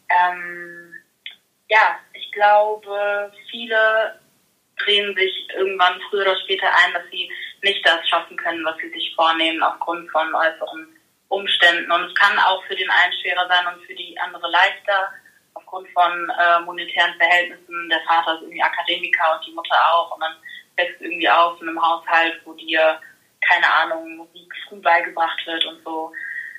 ähm, 0.08 0.94
ja, 1.68 1.98
ich 2.12 2.32
glaube, 2.32 3.32
viele 3.50 4.20
drehen 4.78 5.14
sich 5.14 5.48
irgendwann 5.54 6.00
früher 6.08 6.22
oder 6.22 6.40
später 6.40 6.66
ein, 6.66 6.92
dass 6.94 7.04
sie 7.10 7.30
nicht 7.62 7.86
das 7.86 8.08
schaffen 8.08 8.36
können, 8.36 8.64
was 8.64 8.76
sie 8.78 8.90
sich 8.90 9.14
vornehmen 9.14 9.62
aufgrund 9.62 10.10
von 10.10 10.34
äußeren 10.34 10.88
Umständen. 11.28 11.90
Und 11.90 12.04
es 12.04 12.14
kann 12.14 12.38
auch 12.38 12.64
für 12.64 12.74
den 12.74 12.90
einen 12.90 13.12
schwerer 13.20 13.48
sein 13.48 13.74
und 13.74 13.84
für 13.84 13.94
die 13.94 14.18
andere 14.18 14.50
leichter 14.50 15.12
aufgrund 15.54 15.88
von 15.90 16.30
äh, 16.30 16.60
monetären 16.60 17.14
Verhältnissen. 17.16 17.88
Der 17.88 18.00
Vater 18.00 18.34
ist 18.34 18.42
irgendwie 18.42 18.62
Akademiker 18.62 19.36
und 19.36 19.46
die 19.46 19.52
Mutter 19.52 19.76
auch. 19.92 20.14
Und 20.14 20.20
dann 20.20 20.36
wächst 20.76 21.00
irgendwie 21.00 21.28
auf 21.28 21.60
in 21.60 21.68
einem 21.68 21.82
Haushalt, 21.82 22.40
wo 22.44 22.54
dir, 22.54 23.00
keine 23.40 23.72
Ahnung, 23.72 24.16
Musik 24.16 24.52
früh 24.68 24.80
beigebracht 24.80 25.46
wird 25.46 25.64
und 25.66 25.82
so. 25.84 26.12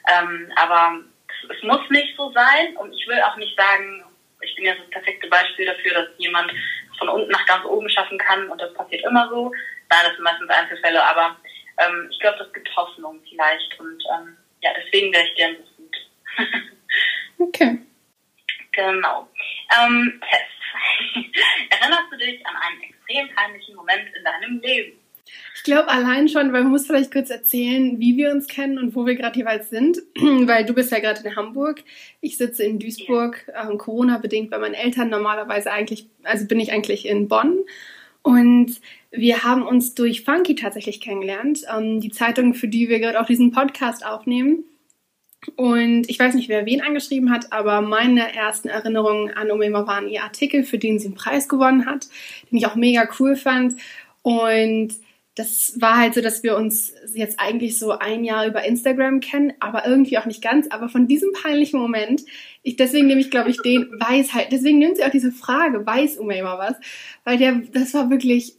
Ähm, 0.07 0.51
aber 0.55 0.99
es, 1.27 1.57
es, 1.57 1.63
muss 1.63 1.89
nicht 1.89 2.15
so 2.17 2.31
sein 2.31 2.75
und 2.77 2.93
ich 2.93 3.07
will 3.07 3.21
auch 3.21 3.35
nicht 3.37 3.55
sagen, 3.57 4.03
ich 4.41 4.55
bin 4.55 4.65
jetzt 4.65 4.81
das 4.81 4.89
perfekte 4.89 5.27
Beispiel 5.27 5.65
dafür, 5.65 5.93
dass 5.93 6.07
jemand 6.17 6.51
von 6.97 7.09
unten 7.09 7.31
nach 7.31 7.45
ganz 7.45 7.65
oben 7.65 7.89
schaffen 7.89 8.17
kann 8.17 8.49
und 8.49 8.59
das 8.59 8.73
passiert 8.73 9.03
immer 9.05 9.29
so. 9.29 9.51
Nein, 9.89 9.99
das 10.03 10.15
sind 10.15 10.23
meistens 10.23 10.49
Einzelfälle, 10.49 11.03
aber 11.03 11.37
ähm, 11.77 12.07
ich 12.11 12.19
glaube, 12.19 12.39
das 12.39 12.53
gibt 12.53 12.75
Hoffnung 12.75 13.21
vielleicht 13.29 13.79
und 13.79 14.03
ähm, 14.13 14.37
ja, 14.61 14.71
deswegen 14.77 15.13
wäre 15.13 15.25
ich 15.25 15.35
gern 15.35 15.55
so 15.57 15.83
gut. 15.83 15.95
okay. 17.47 17.77
Genau. 18.73 19.27
Ähm, 19.77 20.21
Tess, 20.29 21.25
erinnerst 21.69 22.11
du 22.11 22.17
dich 22.17 22.45
an 22.45 22.55
einen 22.55 22.81
extrem 22.83 23.35
peinlichen 23.35 23.75
Moment 23.75 24.15
in 24.15 24.23
deinem 24.23 24.61
Leben? 24.61 25.00
Ich 25.55 25.63
glaube 25.63 25.89
allein 25.89 26.27
schon, 26.27 26.53
weil 26.53 26.63
man 26.63 26.71
muss 26.71 26.87
vielleicht 26.87 27.11
kurz 27.11 27.29
erzählen, 27.29 27.99
wie 27.99 28.17
wir 28.17 28.31
uns 28.31 28.47
kennen 28.47 28.79
und 28.79 28.95
wo 28.95 29.05
wir 29.05 29.15
gerade 29.15 29.37
jeweils 29.37 29.69
sind, 29.69 29.99
weil 30.15 30.65
du 30.65 30.73
bist 30.73 30.91
ja 30.91 30.99
gerade 30.99 31.21
in 31.23 31.35
Hamburg, 31.35 31.83
ich 32.19 32.37
sitze 32.37 32.63
in 32.63 32.79
Duisburg, 32.79 33.45
ähm, 33.61 33.77
Corona 33.77 34.17
bedingt 34.17 34.49
bei 34.49 34.57
meinen 34.57 34.73
Eltern 34.73 35.09
normalerweise 35.09 35.71
eigentlich, 35.71 36.07
also 36.23 36.47
bin 36.47 36.59
ich 36.59 36.71
eigentlich 36.71 37.05
in 37.05 37.27
Bonn 37.27 37.59
und 38.23 38.79
wir 39.11 39.43
haben 39.43 39.63
uns 39.63 39.93
durch 39.93 40.23
Funky 40.23 40.55
tatsächlich 40.55 41.01
kennengelernt, 41.01 41.63
ähm, 41.75 41.99
die 41.99 42.11
Zeitung, 42.11 42.53
für 42.53 42.67
die 42.67 42.87
wir 42.87 42.99
gerade 42.99 43.19
auch 43.19 43.25
diesen 43.25 43.51
Podcast 43.51 44.05
aufnehmen. 44.05 44.63
Und 45.55 46.07
ich 46.07 46.19
weiß 46.19 46.35
nicht, 46.35 46.49
wer 46.49 46.67
wen 46.67 46.81
angeschrieben 46.81 47.31
hat, 47.31 47.51
aber 47.51 47.81
meine 47.81 48.33
ersten 48.33 48.69
Erinnerungen 48.69 49.31
an 49.31 49.49
Omema 49.49 49.87
waren 49.87 50.07
ihr 50.07 50.23
Artikel, 50.23 50.63
für 50.63 50.77
den 50.77 50.99
sie 50.99 51.07
einen 51.07 51.15
Preis 51.15 51.49
gewonnen 51.49 51.87
hat, 51.87 52.07
den 52.49 52.59
ich 52.59 52.67
auch 52.67 52.75
mega 52.75 53.09
cool 53.19 53.35
fand. 53.35 53.75
Und 54.21 54.93
das 55.35 55.79
war 55.79 55.97
halt 55.97 56.13
so, 56.13 56.21
dass 56.21 56.43
wir 56.43 56.57
uns 56.57 56.93
jetzt 57.13 57.39
eigentlich 57.39 57.79
so 57.79 57.91
ein 57.91 58.25
Jahr 58.25 58.45
über 58.47 58.65
Instagram 58.65 59.21
kennen, 59.21 59.53
aber 59.59 59.87
irgendwie 59.87 60.17
auch 60.17 60.25
nicht 60.25 60.41
ganz. 60.41 60.67
Aber 60.69 60.89
von 60.89 61.07
diesem 61.07 61.31
peinlichen 61.31 61.79
Moment, 61.79 62.23
ich, 62.63 62.75
deswegen 62.75 63.07
nehme 63.07 63.21
ich, 63.21 63.31
glaube 63.31 63.49
ich, 63.49 63.61
den 63.61 63.89
weiß 63.97 64.33
halt, 64.33 64.47
deswegen 64.51 64.79
nimmt 64.79 64.97
sie 64.97 65.05
auch 65.05 65.09
diese 65.09 65.31
Frage, 65.31 65.85
weiß 65.85 66.17
Umema 66.17 66.57
was, 66.57 66.75
weil 67.23 67.37
der, 67.37 67.61
das 67.71 67.93
war 67.93 68.09
wirklich, 68.09 68.55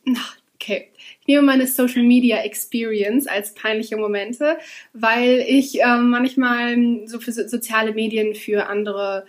okay. 0.55 0.89
Ich 1.21 1.27
nehme 1.27 1.43
meine 1.43 1.67
Social 1.67 2.03
Media 2.03 2.39
Experience 2.39 3.27
als 3.27 3.55
peinliche 3.55 3.97
Momente, 3.97 4.57
weil 4.93 5.45
ich 5.47 5.83
äh, 5.83 5.99
manchmal 5.99 7.07
so 7.07 7.21
für 7.21 7.33
so, 7.33 7.47
soziale 7.47 7.93
Medien 7.93 8.35
für 8.35 8.67
andere 8.67 9.27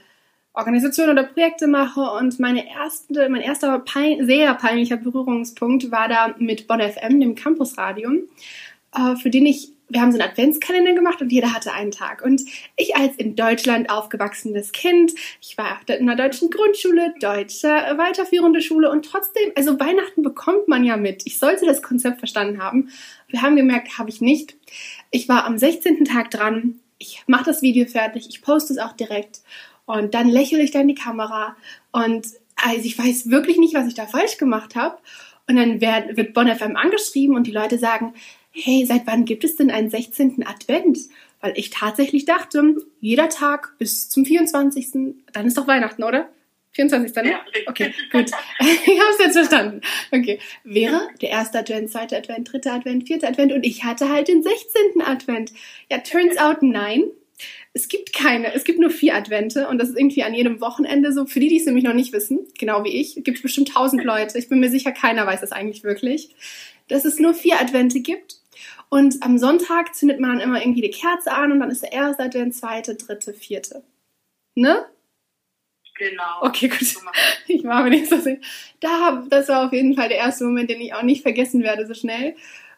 Organisation 0.54 1.10
oder 1.10 1.24
Projekte 1.24 1.66
mache 1.66 2.02
und 2.02 2.40
meine 2.40 2.70
erste, 2.70 3.28
mein 3.30 3.42
erster 3.42 3.80
pein, 3.80 4.26
sehr 4.26 4.54
peinlicher 4.54 4.98
Berührungspunkt 4.98 5.90
war 5.92 6.08
da 6.08 6.36
mit 6.38 6.68
Bonn 6.68 6.80
FM, 6.80 7.20
dem 7.20 7.34
Campusradio, 7.34 8.12
äh, 8.94 9.16
für 9.16 9.32
den 9.32 9.48
ich, 9.48 9.72
wir 9.90 10.02
haben 10.02 10.12
so 10.12 10.20
einen 10.20 10.30
Adventskalender 10.30 10.94
gemacht 10.94 11.22
und 11.24 11.32
jeder 11.32 11.54
hatte 11.54 11.74
einen 11.74 11.90
Tag. 11.90 12.24
Und 12.24 12.44
ich 12.78 12.96
als 12.96 13.16
in 13.16 13.36
Deutschland 13.36 13.90
aufgewachsenes 13.90 14.72
Kind, 14.72 15.14
ich 15.42 15.58
war 15.58 15.80
in 15.88 16.08
einer 16.08 16.16
deutschen 16.16 16.52
Grundschule, 16.52 17.16
deutsche 17.20 17.68
weiterführende 17.68 18.62
Schule 18.62 18.92
und 18.92 19.06
trotzdem, 19.06 19.52
also 19.56 19.80
Weihnachten 19.80 20.22
bekommt 20.22 20.68
man 20.68 20.84
ja 20.84 20.98
mit. 20.98 21.24
Ich 21.26 21.40
sollte 21.40 21.66
das 21.66 21.82
Konzept 21.82 22.20
verstanden 22.20 22.62
haben. 22.62 22.90
Wir 23.28 23.42
haben 23.42 23.56
gemerkt, 23.56 23.98
habe 23.98 24.12
ich 24.12 24.22
nicht. 24.22 24.56
Ich 25.10 25.28
war 25.28 25.46
am 25.46 25.58
16. 25.58 26.06
Tag 26.06 26.30
dran. 26.30 26.80
Ich 27.00 27.24
mache 27.26 27.46
das 27.46 27.64
Video 27.64 27.88
fertig, 27.88 28.28
ich 28.30 28.44
poste 28.44 28.74
es 28.74 28.80
auch 28.80 28.94
direkt 28.94 29.42
und 29.86 30.13
dann 30.13 30.30
lächle 30.30 30.62
ich 30.62 30.72
da 30.72 30.82
in 30.82 30.88
die 30.88 30.96
Kamera 30.96 31.56
und 31.92 32.28
also 32.56 32.86
ich 32.86 32.98
weiß 32.98 33.30
wirklich 33.30 33.58
nicht, 33.58 33.74
was 33.74 33.88
ich 33.88 33.94
da 33.94 34.06
falsch 34.06 34.38
gemacht 34.38 34.75
habe. 34.75 34.98
Und 35.48 35.58
dann 35.58 35.82
wird, 35.82 36.16
wird 36.18 36.34
Bonn 36.34 36.54
FM 36.54 36.75
angeschrieben 36.75 37.36
und 37.36 37.48
die 37.48 37.52
Leute 37.52 37.78
sagen, 37.78 38.13
hey, 38.52 38.86
seit 38.86 39.06
wann 39.08 39.25
gibt 39.25 39.44
es 39.44 39.56
denn 39.56 39.72
einen 39.72 39.90
16. 39.90 40.46
Advent? 40.48 41.00
Weil 41.42 41.54
ich 41.58 41.70
tatsächlich 41.70 42.25
dachte, 42.25 42.78
jeder 43.02 43.28
Tag 43.28 43.74
bis 43.78 44.10
zum 44.10 44.25
24. 44.25 44.92
Dann 45.34 45.46
ist 45.46 45.58
doch 45.58 45.68
Weihnachten, 45.68 46.04
oder? 46.04 46.30
24. 46.72 47.16
Ne? 47.18 47.36
Okay, 47.68 47.94
gut. 48.12 48.32
ich 48.60 49.00
habe 49.00 49.12
es 49.12 49.20
jetzt 49.20 49.34
verstanden. 49.34 49.82
Okay. 50.12 50.40
Wäre 50.63 51.10
der 51.22 51.30
erste 51.30 51.60
Advent, 51.60 51.92
zweite 51.92 52.18
Advent, 52.18 52.52
dritte 52.52 52.72
Advent, 52.72 53.06
vierte 53.06 53.28
Advent 53.28 53.52
und 53.52 53.63
ich 53.63 53.84
hatte 53.84 54.10
halt 54.10 54.28
den 54.28 54.42
16. 54.42 55.02
Advent. 55.06 55.52
Ja, 55.92 56.00
turns 56.00 56.38
out 56.38 56.63
nein 56.63 57.04
es 57.74 57.88
gibt 57.88 58.13
keine, 58.13 58.53
es 58.53 58.63
gibt 58.63 58.80
nur 58.80 58.92
vier 58.92 59.15
Advente 59.15 59.68
und 59.68 59.80
das 59.80 59.89
ist 59.89 59.98
irgendwie 59.98 60.24
an 60.24 60.36
jedem 60.36 60.62
Wochenende 60.62 61.12
so. 61.12 61.25
Für 61.25 61.39
die, 61.39 61.48
die 61.48 61.58
es 61.58 61.65
nämlich 61.65 61.84
noch 61.84 61.94
nicht 61.94 62.13
wissen, 62.13 62.48
genau 62.60 62.84
wie 62.84 62.96
ich, 63.00 63.15
gibt 63.15 63.38
es 63.38 63.42
bestimmt 63.42 63.74
tausend 63.74 64.03
Leute. 64.03 64.38
Ich 64.38 64.48
bin 64.48 64.60
mir 64.60 64.70
sicher, 64.70 64.92
keiner 64.92 65.25
weiß 65.25 65.42
das 65.42 65.51
eigentlich 65.51 65.84
wirklich, 65.84 66.36
dass 66.88 67.03
es 67.03 67.20
nur 67.20 67.34
vier 67.34 67.60
Advente 67.60 68.00
gibt. 68.00 68.38
Und 68.89 69.24
am 69.24 69.39
Sonntag 69.39 69.96
zündet 69.96 70.20
man 70.20 70.38
dann 70.38 70.39
immer 70.42 70.62
irgendwie 70.62 70.82
die 70.82 70.92
Kerze 70.92 71.32
an 71.32 71.51
und 71.51 71.60
dann 71.60 71.72
ist 71.72 71.82
der 71.82 71.94
erste 71.94 72.24
Advent, 72.24 72.56
zweite, 72.56 72.94
dritte, 72.94 73.34
vierte. 73.34 73.84
Ne? 74.53 74.86
Genau. 75.96 76.42
Okay, 76.42 76.68
gut. 76.68 76.80
Ich 77.48 77.63
war 77.63 77.84
mir 77.84 77.89
nicht 77.89 78.08
so 78.08 78.20
sicher. 78.20 78.39
Da, 78.80 79.25
das 79.30 79.48
war 79.48 79.65
auf 79.65 79.74
jeden 79.74 79.96
Fall 79.96 80.10
der 80.10 80.18
erste 80.18 80.44
Moment, 80.44 80.70
den 80.70 80.80
ich 80.80 80.94
auch 80.94 81.01
nicht 81.01 81.24
vergessen 81.24 81.63
werde 81.63 81.88
so 81.88 81.96
schnell. 81.96 82.36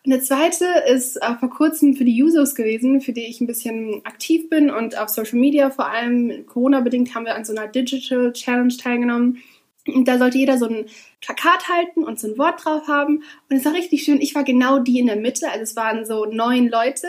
Der 0.08 0.22
zweite 0.22 0.66
ist 0.88 1.18
äh, 1.18 1.36
vor 1.40 1.50
kurzem 1.50 1.96
für 1.96 2.06
die 2.06 2.22
Users 2.22 2.54
gewesen, 2.54 3.02
für 3.02 3.12
die 3.12 3.26
ich 3.26 3.42
ein 3.42 3.48
bisschen 3.48 4.06
aktiv 4.06 4.50
bin 4.50 4.70
und 4.70 4.98
auf 4.98 5.10
Social 5.10 5.40
Media, 5.40 5.72
vor 5.72 5.88
allem 5.90 6.46
Corona-bedingt, 6.46 7.16
haben 7.16 7.26
wir 7.26 7.36
an 7.36 7.44
so 7.44 7.56
einer 7.56 7.68
Digital 7.68 8.32
Challenge 8.34 8.76
teilgenommen. 8.78 9.42
Und 9.88 10.08
da 10.08 10.20
sollte 10.20 10.38
jeder 10.38 10.58
so 10.58 10.68
ein 10.68 10.86
Plakat 11.22 11.70
halten 11.70 12.04
und 12.04 12.20
so 12.20 12.28
ein 12.28 12.38
Wort 12.38 12.64
drauf 12.64 12.88
haben. 12.88 13.24
Und 13.50 13.58
es 13.58 13.66
war 13.66 13.74
richtig 13.74 14.04
schön. 14.04 14.22
Ich 14.22 14.36
war 14.36 14.44
genau 14.44 14.80
die 14.80 15.00
in 15.00 15.08
der 15.08 15.16
Mitte. 15.16 15.50
Also 15.50 15.64
es 15.64 15.76
waren 15.76 16.06
so 16.06 16.26
neun 16.26 16.70
Leute 16.70 17.08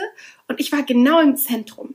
und 0.49 0.59
ich 0.59 0.73
war 0.73 0.83
genau 0.83 1.21
im 1.21 1.37
Zentrum. 1.37 1.95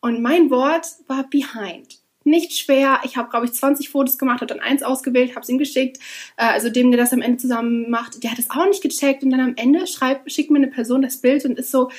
Und 0.00 0.20
mein 0.20 0.50
Wort 0.50 0.86
war 1.06 1.28
behind 1.30 2.01
nicht 2.24 2.54
schwer. 2.54 3.00
Ich 3.04 3.16
habe, 3.16 3.30
glaube 3.30 3.46
ich, 3.46 3.52
20 3.52 3.88
Fotos 3.88 4.18
gemacht, 4.18 4.40
habe 4.40 4.46
dann 4.46 4.60
eins 4.60 4.82
ausgewählt, 4.82 5.30
habe 5.30 5.40
es 5.40 5.48
ihm 5.48 5.58
geschickt. 5.58 5.98
Äh, 6.36 6.46
also 6.46 6.68
dem, 6.68 6.90
der 6.90 7.00
das 7.00 7.12
am 7.12 7.22
Ende 7.22 7.38
zusammen 7.38 7.90
macht, 7.90 8.22
der 8.22 8.30
hat 8.30 8.38
es 8.38 8.50
auch 8.50 8.66
nicht 8.66 8.82
gecheckt. 8.82 9.22
Und 9.22 9.30
dann 9.30 9.40
am 9.40 9.54
Ende 9.56 9.86
schreibt, 9.86 10.30
schickt 10.30 10.50
mir 10.50 10.58
eine 10.58 10.68
Person 10.68 11.02
das 11.02 11.18
Bild 11.18 11.44
und 11.44 11.58
ist 11.58 11.70
so, 11.70 11.90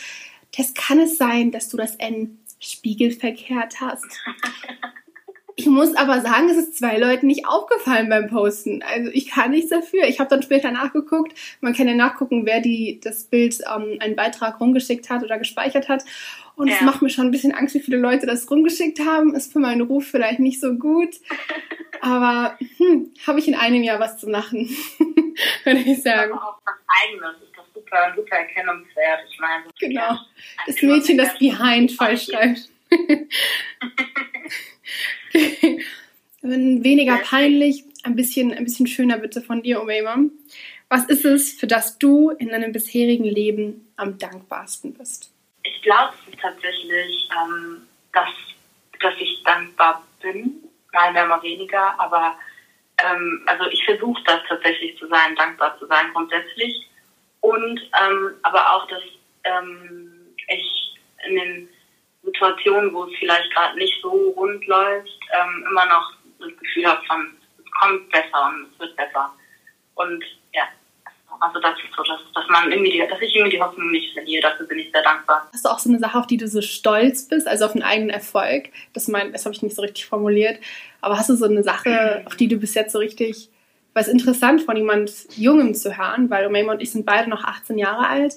das 0.55 0.73
kann 0.73 0.99
es 0.99 1.17
sein, 1.17 1.51
dass 1.51 1.69
du 1.69 1.77
das 1.77 1.95
N 1.95 2.39
spiegelverkehrt 2.59 3.81
hast. 3.81 4.05
Ich 5.55 5.67
muss 5.67 5.95
aber 5.95 6.21
sagen, 6.21 6.49
es 6.49 6.57
ist 6.57 6.77
zwei 6.77 6.97
Leuten 6.97 7.27
nicht 7.27 7.47
aufgefallen 7.47 8.09
beim 8.09 8.27
Posten. 8.27 8.81
Also 8.81 9.11
ich 9.13 9.29
kann 9.29 9.51
nichts 9.51 9.69
dafür. 9.69 10.05
Ich 10.07 10.19
habe 10.19 10.29
dann 10.29 10.41
später 10.41 10.71
nachgeguckt. 10.71 11.33
Man 11.61 11.73
kann 11.73 11.87
ja 11.87 11.93
nachgucken, 11.93 12.45
wer 12.45 12.59
die 12.59 12.99
das 13.03 13.25
Bild 13.25 13.59
ähm, 13.61 13.97
einen 13.99 14.15
Beitrag 14.15 14.59
rumgeschickt 14.59 15.09
hat 15.09 15.23
oder 15.23 15.37
gespeichert 15.37 15.89
hat. 15.89 16.03
Und 16.55 16.69
es 16.69 16.81
macht 16.81 17.01
mir 17.01 17.09
schon 17.09 17.25
ein 17.27 17.31
bisschen 17.31 17.53
Angst, 17.53 17.73
wie 17.73 17.79
viele 17.79 17.97
Leute 17.97 18.27
das 18.27 18.49
rumgeschickt 18.49 18.99
haben. 18.99 19.35
Ist 19.35 19.53
für 19.53 19.59
meinen 19.59 19.81
Ruf 19.81 20.07
vielleicht 20.07 20.39
nicht 20.39 20.59
so 20.59 20.73
gut. 20.73 21.15
Aber 22.01 22.57
hm, 22.77 23.11
habe 23.25 23.39
ich 23.39 23.47
in 23.47 23.55
einem 23.55 23.81
Jahr 23.81 23.99
was 23.99 24.17
zu 24.17 24.27
machen, 24.29 24.69
würde 25.63 25.79
ich 25.79 26.01
sagen. 26.01 26.33
Aber 26.33 26.49
auch 26.49 26.57
was 26.65 26.75
Eigenes 27.03 27.41
ist 27.41 27.55
doch 27.55 27.65
super, 27.73 28.13
super 28.15 28.35
erkennungswert. 28.35 29.19
Ich 29.29 29.39
meine, 29.39 29.63
genau. 29.79 30.19
Das 30.65 30.81
Mädchen, 30.81 31.17
das 31.17 31.37
Behind 31.37 31.91
falsch 31.91 32.25
schreibt. 32.25 32.69
Weniger 36.41 37.17
peinlich, 37.17 37.85
ein 38.03 38.15
bisschen, 38.15 38.53
ein 38.53 38.65
bisschen 38.65 38.87
schöner 38.87 39.17
bitte 39.17 39.41
von 39.41 39.61
dir, 39.61 39.81
Omema. 39.81 40.17
Was 40.89 41.05
ist 41.05 41.25
es, 41.25 41.53
für 41.53 41.67
das 41.67 41.97
du 41.97 42.29
in 42.31 42.49
deinem 42.49 42.71
bisherigen 42.71 43.23
Leben 43.23 43.91
am 43.95 44.17
dankbarsten 44.17 44.93
bist? 44.93 45.31
Ich 45.63 45.81
glaube 45.81 46.13
tatsächlich, 46.41 47.29
ähm, 47.31 47.87
dass, 48.11 48.29
dass 48.99 49.13
ich 49.19 49.41
dankbar 49.43 50.05
bin. 50.21 50.53
Mal 50.91 51.13
mehr, 51.13 51.25
mal 51.25 51.41
weniger. 51.41 51.99
Aber 51.99 52.37
ähm, 52.97 53.41
also 53.47 53.65
ich 53.71 53.83
versuche 53.85 54.21
das 54.25 54.41
tatsächlich 54.47 54.97
zu 54.99 55.07
sein, 55.07 55.35
dankbar 55.35 55.77
zu 55.79 55.87
sein 55.87 56.07
grundsätzlich. 56.13 56.87
Und 57.41 57.79
ähm, 57.79 58.35
aber 58.43 58.73
auch, 58.73 58.87
dass 58.87 59.01
ähm, 59.45 60.11
ich 60.47 60.95
in 61.27 61.35
den 61.35 61.69
Situationen, 62.23 62.93
wo 62.93 63.05
es 63.05 63.11
vielleicht 63.19 63.51
gerade 63.53 63.77
nicht 63.77 64.01
so 64.01 64.33
rund 64.35 64.65
läuft, 64.67 65.19
ähm, 65.33 65.65
immer 65.69 65.85
noch 65.85 66.13
das 66.39 66.57
Gefühl 66.57 66.85
habe 66.85 67.01
von, 67.05 67.27
es 67.57 67.71
kommt 67.71 68.09
besser 68.09 68.47
und 68.47 68.67
es 68.71 68.79
wird 68.79 68.95
besser. 68.95 69.31
Und 69.95 70.23
ja, 70.53 70.63
also 71.39 71.59
das 71.59 71.75
ist 71.77 71.95
so, 71.95 72.03
dass, 72.03 72.21
dass 72.33 72.47
man 72.49 72.71
irgendwie 72.71 72.91
die, 72.91 73.07
dass 73.07 73.21
ich 73.21 73.35
irgendwie 73.35 73.57
die 73.57 73.61
Hoffnung 73.61 73.91
nicht 73.91 74.13
verliere. 74.13 74.41
Dafür 74.41 74.65
bin 74.65 74.79
ich 74.79 74.91
sehr 74.91 75.03
dankbar. 75.03 75.47
Hast 75.51 75.65
du 75.65 75.69
auch 75.69 75.79
so 75.79 75.89
eine 75.89 75.99
Sache, 75.99 76.17
auf 76.17 76.27
die 76.27 76.37
du 76.37 76.47
so 76.47 76.61
stolz 76.61 77.27
bist, 77.27 77.47
also 77.47 77.65
auf 77.65 77.73
einen 77.73 77.83
eigenen 77.83 78.09
Erfolg? 78.09 78.69
Das 78.93 79.07
mein, 79.07 79.31
das 79.33 79.45
habe 79.45 79.53
ich 79.53 79.61
nicht 79.61 79.75
so 79.75 79.81
richtig 79.81 80.05
formuliert. 80.05 80.59
Aber 81.01 81.17
hast 81.17 81.29
du 81.29 81.35
so 81.35 81.45
eine 81.45 81.63
Sache, 81.63 82.23
auf 82.25 82.35
die 82.35 82.47
du 82.47 82.57
bis 82.57 82.73
jetzt 82.73 82.93
so 82.93 82.99
richtig, 82.99 83.49
es 83.95 84.07
interessant 84.07 84.61
von 84.63 84.75
jemand 84.75 85.11
Jungem 85.35 85.75
zu 85.75 85.97
hören, 85.97 86.29
weil 86.29 86.47
Omema 86.47 86.73
und 86.73 86.81
ich 86.81 86.91
sind 86.91 87.05
beide 87.05 87.29
noch 87.29 87.43
18 87.43 87.77
Jahre 87.77 88.07
alt 88.07 88.35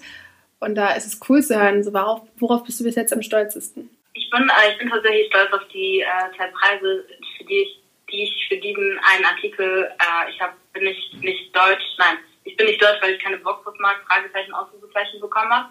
und 0.60 0.75
da 0.75 0.94
ist 0.94 1.06
es 1.06 1.20
cool 1.28 1.42
zu 1.42 1.60
hören. 1.60 1.82
So, 1.82 1.92
worauf, 1.92 2.22
worauf 2.36 2.64
bist 2.64 2.80
du 2.80 2.84
bis 2.84 2.96
jetzt 2.96 3.12
am 3.12 3.22
stolzesten? 3.22 3.90
Ich 4.14 4.30
bin, 4.30 4.48
äh, 4.48 4.72
ich 4.72 4.78
bin 4.78 4.88
tatsächlich 4.88 5.26
stolz 5.28 5.52
auf 5.52 5.66
die 5.72 6.00
äh, 6.00 6.36
zwei 6.36 6.46
Preise, 6.48 7.04
für 7.36 7.44
die 7.44 7.62
ich, 7.62 7.82
die 8.10 8.22
ich 8.25 8.48
für 8.48 8.56
diesen 8.56 8.98
einen 9.02 9.25
Artikel, 9.25 9.90
äh, 9.98 10.30
ich 10.30 10.40
hab, 10.40 10.54
bin 10.72 10.84
nicht, 10.84 11.14
nicht 11.20 11.54
deutsch, 11.54 11.84
nein, 11.98 12.18
ich 12.44 12.56
bin 12.56 12.66
nicht 12.66 12.82
deutsch, 12.82 13.02
weil 13.02 13.14
ich 13.14 13.22
keine 13.22 13.38
Boxwurstmark, 13.38 14.04
Fragezeichen, 14.06 14.54
Ausrufezeichen 14.54 15.20
bekommen 15.20 15.50
habe. 15.50 15.68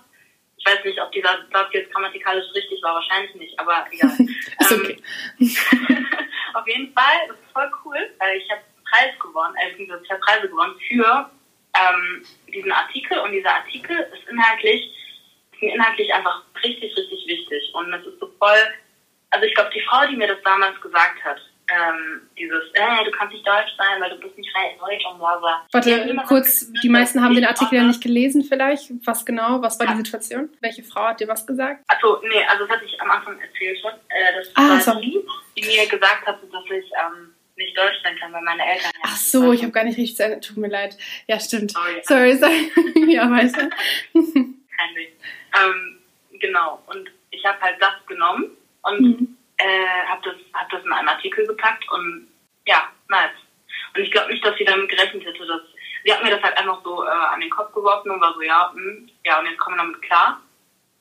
Ich 0.58 0.66
weiß 0.66 0.84
nicht, 0.86 1.02
ob 1.02 1.12
dieser 1.12 1.40
Satz 1.52 1.70
jetzt 1.74 1.92
grammatikalisch 1.92 2.46
richtig 2.54 2.82
war, 2.84 2.96
wahrscheinlich 2.96 3.34
nicht, 3.36 3.60
aber 3.60 3.86
egal. 3.92 4.12
ist 4.60 4.72
okay. 4.72 4.98
Ähm, 5.40 5.48
auf 6.54 6.68
jeden 6.68 6.94
Fall, 6.94 7.28
das 7.28 7.38
ist 7.38 7.52
voll 7.54 7.72
cool. 7.84 7.98
Ich 8.38 8.52
habe 8.52 8.62
Preis 8.90 9.20
gewonnen, 9.20 9.56
äh, 9.58 10.08
zwei 10.08 10.16
Preise 10.16 10.48
gewonnen 10.48 10.76
für 10.88 11.30
ähm, 11.76 12.26
diesen 12.48 12.72
Artikel 12.72 13.20
und 13.20 13.32
dieser 13.32 13.54
Artikel 13.54 13.98
ist 13.98 14.30
inhaltlich, 14.30 14.92
ist 15.52 15.62
mir 15.62 15.74
inhaltlich 15.76 16.14
einfach 16.14 16.44
richtig, 16.64 16.96
richtig 16.96 17.28
wichtig. 17.28 17.72
Und 17.74 17.94
es 17.94 18.06
ist 18.06 18.20
so 18.20 18.28
voll, 18.40 18.74
also 19.32 19.46
ich 19.46 19.54
glaube, 19.56 19.72
die 19.74 19.82
Frau, 19.82 20.08
die 20.08 20.16
mir 20.16 20.28
das 20.28 20.42
damals 20.44 20.80
gesagt 20.82 21.24
hat, 21.24 21.40
ähm, 21.68 22.22
dieses, 22.38 22.64
äh, 22.74 23.06
du 23.06 23.12
kannst 23.12 23.34
nicht 23.34 23.48
deutsch 23.48 23.72
sein, 23.78 24.00
weil 24.00 24.12
du 24.12 24.18
bist 24.18 24.38
nicht 24.38 24.50
deutsch 24.80 25.06
und 25.06 25.18
bla 25.18 25.38
bla. 25.38 25.66
Warte, 25.72 26.16
kurz, 26.28 26.72
die 26.84 26.90
meisten 26.90 27.24
haben 27.24 27.34
den 27.34 27.46
Artikel 27.46 27.76
ja 27.76 27.84
nicht 27.84 28.02
gelesen 28.02 28.44
vielleicht. 28.44 28.92
Was 29.06 29.26
genau, 29.26 29.62
was 29.62 29.80
war 29.80 29.88
die 29.88 29.98
Situation? 29.98 30.50
Welche 30.62 30.84
Frau 30.84 31.06
hat 31.06 31.20
dir 31.20 31.28
was 31.28 31.46
gesagt? 31.46 31.84
Achso, 31.88 32.22
nee, 32.30 32.44
also 32.48 32.66
das 32.66 32.76
hatte 32.76 32.86
ich 32.86 33.02
am 33.02 33.10
Anfang 33.10 33.40
erzählt 33.40 33.80
schon. 33.80 33.92
Äh, 34.10 34.38
das 34.38 34.52
ah, 34.56 34.70
war 34.70 34.80
sorry. 34.80 35.24
die, 35.56 35.62
die 35.62 35.68
mir 35.68 35.88
gesagt 35.88 36.28
hat, 36.28 36.38
dass 36.42 36.66
ich 36.66 36.92
ähm, 36.92 37.34
nicht 37.58 37.78
Deutsch 37.78 37.98
sein 38.04 38.18
kann, 38.18 38.34
weil 38.34 38.42
meine 38.42 38.66
Eltern 38.66 38.92
ja 38.96 39.02
Ach 39.04 39.16
so, 39.16 39.52
ich 39.54 39.62
habe 39.62 39.72
gar 39.72 39.84
nicht 39.84 39.98
richtig 39.98 40.18
zu 40.18 40.40
Tut 40.40 40.58
mir 40.58 40.68
leid. 40.68 40.98
Ja, 41.28 41.40
stimmt. 41.40 41.72
Sorry, 41.72 42.02
sorry. 42.04 42.36
sorry. 42.38 42.72
ja, 43.14 43.30
weiter. 43.30 43.70
Kein 44.14 44.96
Ding. 44.96 45.10
Ähm, 45.58 46.00
genau. 46.40 46.84
Und 46.88 47.10
ich 47.32 47.46
habe 47.46 47.60
halt 47.62 47.82
das 47.82 48.06
genommen 48.08 48.58
und 48.84 49.02
mhm. 49.02 49.38
äh, 49.58 50.08
habe 50.08 50.22
das, 50.24 50.36
hab 50.54 50.70
das 50.70 50.84
in 50.84 50.92
einen 50.92 51.08
Artikel 51.08 51.48
gepackt 51.48 51.90
und 51.92 52.28
ja, 52.66 52.90
nice. 53.10 53.32
Und 53.96 54.02
ich 54.02 54.12
glaube 54.12 54.32
nicht, 54.32 54.46
dass 54.46 54.58
sie 54.58 54.66
damit 54.66 54.90
gerechnet 54.90 55.26
hätte, 55.26 55.46
dass 55.46 55.62
sie 56.04 56.14
hat 56.14 56.24
mir 56.24 56.32
das 56.32 56.44
halt 56.44 56.58
einfach 56.58 56.84
so 56.84 57.04
äh, 57.04 57.08
an 57.08 57.40
den 57.40 57.50
Kopf 57.50 57.74
geworfen 57.74 58.12
und 58.12 58.22
war 58.22 58.34
so, 58.34 58.42
ja, 58.42 58.72
mh, 58.74 58.82
hm, 58.82 59.10
ja, 59.24 59.40
und 59.40 59.46
jetzt 59.48 59.60
kommen 59.60 59.78
wir 59.78 59.84
damit 59.84 60.02
klar. 60.02 60.42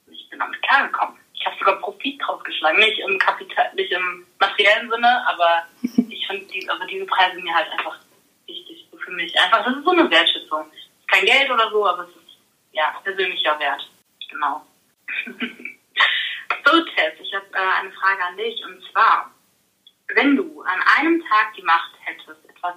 Und 0.06 0.12
ich 0.12 0.28
bin 0.30 0.38
damit 0.38 0.62
klargekommen. 0.62 1.18
Ich 1.44 1.50
habe 1.50 1.58
sogar 1.58 1.76
Profit 1.80 2.18
draus 2.22 2.42
geschlagen. 2.42 2.78
Nicht 2.78 2.98
im 3.00 3.18
Kapital, 3.18 3.70
nicht 3.74 3.92
im 3.92 4.26
materiellen 4.40 4.90
Sinne, 4.90 5.26
aber 5.28 5.66
ich 5.82 6.26
finde 6.26 6.46
die, 6.46 6.68
also 6.70 6.86
diese 6.86 7.04
Preise 7.04 7.34
sind 7.34 7.44
mir 7.44 7.54
halt 7.54 7.70
einfach 7.70 7.98
wichtig 8.46 8.88
so 8.90 8.96
für 8.96 9.10
mich. 9.10 9.38
Einfach, 9.38 9.62
das 9.62 9.76
ist 9.76 9.84
so 9.84 9.90
eine 9.90 10.10
Wertschätzung. 10.10 10.72
Kein 11.06 11.26
Geld 11.26 11.50
oder 11.50 11.70
so, 11.70 11.86
aber 11.86 12.04
es 12.04 12.16
ist 12.16 12.38
ja 12.72 12.98
persönlicher 13.02 13.58
Wert. 13.58 13.86
Genau. 14.30 14.64
so, 16.64 16.80
Tess, 16.96 17.12
ich 17.20 17.34
habe 17.34 17.46
äh, 17.52 17.80
eine 17.80 17.92
Frage 17.92 18.24
an 18.24 18.38
dich 18.38 18.64
und 18.64 18.82
zwar, 18.90 19.30
wenn 20.14 20.36
du 20.36 20.62
an 20.62 20.80
einem 20.96 21.22
Tag 21.28 21.52
die 21.58 21.62
Macht 21.62 21.92
hättest, 22.04 22.42
etwas 22.48 22.74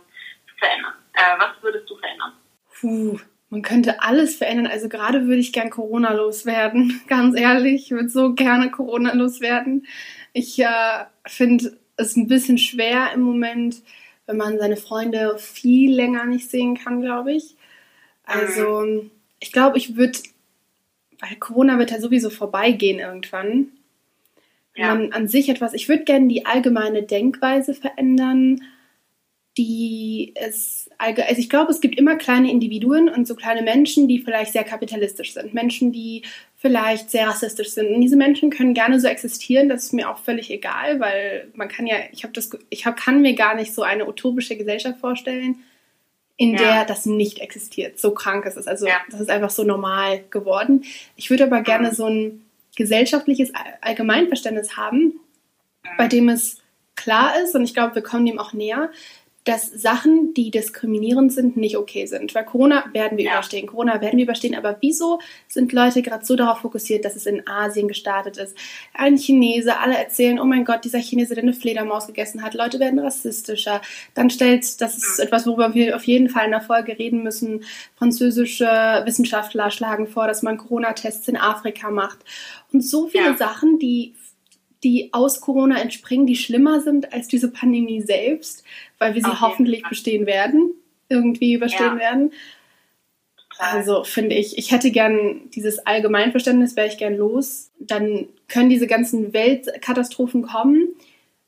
zu 0.49 0.55
verändern, 0.57 0.93
äh, 1.13 1.39
was 1.39 1.51
würdest 1.61 1.89
du 1.89 1.97
verändern? 1.97 2.33
Puh. 2.81 3.17
Man 3.49 3.61
könnte 3.61 4.01
alles 4.01 4.35
verändern. 4.35 4.67
Also 4.67 4.89
gerade 4.89 5.25
würde 5.25 5.39
ich 5.39 5.53
gern 5.53 5.69
Corona 5.69 6.13
loswerden. 6.13 7.01
Ganz 7.07 7.37
ehrlich, 7.37 7.85
ich 7.85 7.91
würde 7.91 8.09
so 8.09 8.33
gerne 8.33 8.71
Corona 8.71 9.13
loswerden. 9.13 9.87
Ich 10.33 10.59
äh, 10.59 11.05
finde 11.25 11.77
es 11.95 12.15
ein 12.15 12.27
bisschen 12.27 12.57
schwer 12.57 13.11
im 13.13 13.21
Moment, 13.21 13.81
wenn 14.25 14.37
man 14.37 14.59
seine 14.59 14.77
Freunde 14.77 15.37
viel 15.39 15.93
länger 15.93 16.25
nicht 16.25 16.49
sehen 16.49 16.77
kann, 16.77 17.01
glaube 17.01 17.33
ich. 17.33 17.55
Also 18.25 19.05
ich 19.39 19.51
glaube, 19.51 19.77
ich 19.77 19.95
würde, 19.95 20.19
weil 21.19 21.35
Corona 21.37 21.79
wird 21.79 21.91
ja 21.91 22.01
sowieso 22.01 22.29
vorbeigehen 22.29 22.99
irgendwann. 22.99 23.69
Ja. 24.75 24.93
Man 24.93 25.13
an 25.13 25.27
sich 25.27 25.49
etwas, 25.49 25.73
ich 25.73 25.89
würde 25.89 26.03
gerne 26.03 26.27
die 26.27 26.45
allgemeine 26.45 27.03
Denkweise 27.03 27.73
verändern, 27.73 28.61
die 29.57 30.33
es, 30.35 30.89
also 30.97 31.21
ich 31.37 31.49
glaube, 31.49 31.71
es 31.71 31.81
gibt 31.81 31.97
immer 31.97 32.15
kleine 32.15 32.51
Individuen 32.51 33.09
und 33.09 33.27
so 33.27 33.35
kleine 33.35 33.63
Menschen, 33.63 34.07
die 34.07 34.19
vielleicht 34.19 34.53
sehr 34.53 34.63
kapitalistisch 34.63 35.33
sind, 35.33 35.53
Menschen, 35.53 35.91
die 35.91 36.23
vielleicht 36.57 37.09
sehr 37.09 37.27
rassistisch 37.27 37.69
sind. 37.69 37.93
Und 37.93 38.01
diese 38.01 38.15
Menschen 38.15 38.49
können 38.49 38.73
gerne 38.73 38.99
so 38.99 39.07
existieren, 39.07 39.69
das 39.69 39.85
ist 39.85 39.93
mir 39.93 40.09
auch 40.09 40.19
völlig 40.19 40.51
egal, 40.51 40.99
weil 40.99 41.49
man 41.55 41.67
kann 41.67 41.87
ja, 41.87 41.95
ich 42.11 42.23
habe 42.23 42.33
das, 42.33 42.49
ich 42.69 42.85
hab, 42.85 42.97
kann 42.97 43.21
mir 43.21 43.33
gar 43.33 43.55
nicht 43.55 43.73
so 43.73 43.81
eine 43.81 44.07
utopische 44.07 44.55
Gesellschaft 44.55 44.99
vorstellen, 44.99 45.57
in 46.37 46.51
ja. 46.53 46.57
der 46.57 46.85
das 46.85 47.05
nicht 47.05 47.39
existiert, 47.39 47.99
so 47.99 48.11
krank 48.11 48.45
ist 48.45 48.57
es. 48.57 48.67
Also 48.67 48.85
ja. 48.87 49.01
das 49.09 49.21
ist 49.21 49.29
einfach 49.29 49.49
so 49.49 49.63
normal 49.63 50.23
geworden. 50.29 50.83
Ich 51.15 51.29
würde 51.31 51.45
aber 51.45 51.61
gerne 51.61 51.93
so 51.93 52.05
ein 52.05 52.43
gesellschaftliches 52.75 53.51
Allgemeinverständnis 53.81 54.77
haben, 54.77 55.19
bei 55.97 56.07
dem 56.07 56.29
es 56.29 56.61
klar 56.95 57.39
ist, 57.41 57.55
und 57.55 57.63
ich 57.63 57.73
glaube, 57.73 57.95
wir 57.95 58.01
kommen 58.03 58.25
dem 58.25 58.39
auch 58.39 58.53
näher, 58.53 58.91
dass 59.47 59.71
Sachen, 59.71 60.33
die 60.33 60.51
diskriminierend 60.51 61.31
sind, 61.31 61.55
nicht 61.55 61.77
okay 61.77 62.05
sind. 62.05 62.35
Weil 62.35 62.43
Corona 62.43 62.83
werden 62.91 63.17
wir 63.17 63.25
ja. 63.25 63.33
überstehen, 63.33 63.67
Corona 63.67 64.01
werden 64.01 64.17
wir 64.17 64.25
überstehen, 64.25 64.55
aber 64.55 64.75
wieso 64.81 65.19
sind 65.47 65.71
Leute 65.71 66.01
gerade 66.01 66.25
so 66.25 66.35
darauf 66.35 66.59
fokussiert, 66.59 67.05
dass 67.05 67.15
es 67.15 67.25
in 67.25 67.47
Asien 67.47 67.87
gestartet 67.87 68.35
ist? 68.37 68.57
Ein 68.93 69.17
Chinese, 69.17 69.79
alle 69.79 69.97
erzählen, 69.97 70.37
oh 70.39 70.43
mein 70.43 70.65
Gott, 70.65 70.83
dieser 70.83 70.99
Chinese, 70.99 71.33
der 71.33 71.43
eine 71.43 71.53
Fledermaus 71.53 72.07
gegessen 72.07 72.43
hat, 72.43 72.55
Leute 72.55 72.79
werden 72.81 72.99
rassistischer. 72.99 73.81
Dann 74.15 74.29
stellt, 74.29 74.81
das 74.81 74.97
ist 74.97 75.19
etwas, 75.19 75.47
worüber 75.47 75.73
wir 75.73 75.95
auf 75.95 76.03
jeden 76.03 76.27
Fall 76.27 76.45
in 76.45 76.51
der 76.51 76.61
Folge 76.61 76.99
reden 76.99 77.23
müssen, 77.23 77.63
französische 77.95 78.65
Wissenschaftler 79.05 79.71
schlagen 79.71 80.07
vor, 80.07 80.27
dass 80.27 80.41
man 80.41 80.57
Corona-Tests 80.57 81.29
in 81.29 81.37
Afrika 81.37 81.89
macht. 81.89 82.19
Und 82.73 82.83
so 82.83 83.07
viele 83.07 83.27
ja. 83.27 83.37
Sachen, 83.37 83.79
die 83.79 84.13
die 84.87 85.09
aus 85.11 85.41
Corona 85.41 85.81
entspringen, 85.81 86.27
die 86.27 86.37
schlimmer 86.37 86.79
sind 86.79 87.11
als 87.11 87.27
diese 87.27 87.51
Pandemie 87.51 88.01
selbst, 88.01 88.63
weil 88.99 89.15
wir 89.15 89.21
sie 89.21 89.29
okay. 89.29 89.41
hoffentlich 89.41 89.83
bestehen 89.89 90.25
werden, 90.25 90.71
irgendwie 91.09 91.53
überstehen 91.53 91.97
ja. 91.97 91.99
werden. 91.99 92.31
Also 93.59 94.05
finde 94.05 94.35
ich, 94.35 94.57
ich 94.57 94.71
hätte 94.71 94.91
gern 94.91 95.49
dieses 95.49 95.85
Allgemeinverständnis, 95.85 96.77
wäre 96.77 96.87
ich 96.87 96.97
gern 96.97 97.17
los. 97.17 97.69
Dann 97.79 98.27
können 98.47 98.69
diese 98.69 98.87
ganzen 98.87 99.33
Weltkatastrophen 99.33 100.43
kommen, 100.43 100.87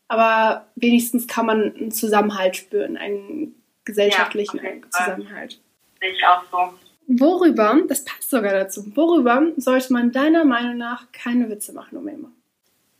aber 0.10 0.68
wenigstens 0.76 1.28
kann 1.28 1.46
man 1.46 1.74
einen 1.76 1.92
Zusammenhalt 1.92 2.58
spüren, 2.58 2.98
einen 2.98 3.56
gesellschaftlichen 3.86 4.58
ja, 4.58 4.64
okay. 4.64 4.82
Zusammenhalt. 4.90 5.62
Sehe 6.02 6.12
ich 6.12 6.26
auch 6.26 6.44
so. 6.52 6.74
Worüber, 7.08 7.78
das 7.88 8.04
passt 8.04 8.30
sogar 8.30 8.52
dazu, 8.52 8.96
worüber 8.96 9.48
sollte 9.56 9.94
man 9.94 10.12
deiner 10.12 10.44
Meinung 10.44 10.78
nach 10.78 11.12
keine 11.14 11.50
Witze 11.50 11.72
machen, 11.72 11.98
Omema? 11.98 12.30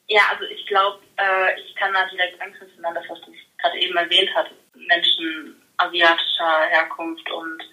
Ja, 0.10 0.22
also 0.32 0.44
ich 0.46 0.66
glaube, 0.66 1.00
äh, 1.18 1.60
ich 1.62 1.76
kann 1.76 1.94
da 1.94 2.08
direkt 2.08 2.42
anknüpfen 2.42 2.84
an 2.84 2.96
das, 2.96 3.06
was 3.08 3.22
du 3.22 3.34
gerade 3.60 3.78
eben 3.78 3.96
erwähnt 3.96 4.30
hast. 4.34 4.50
Menschen 4.74 5.62
asiatischer 5.78 6.66
Herkunft 6.70 7.30
und 7.32 7.64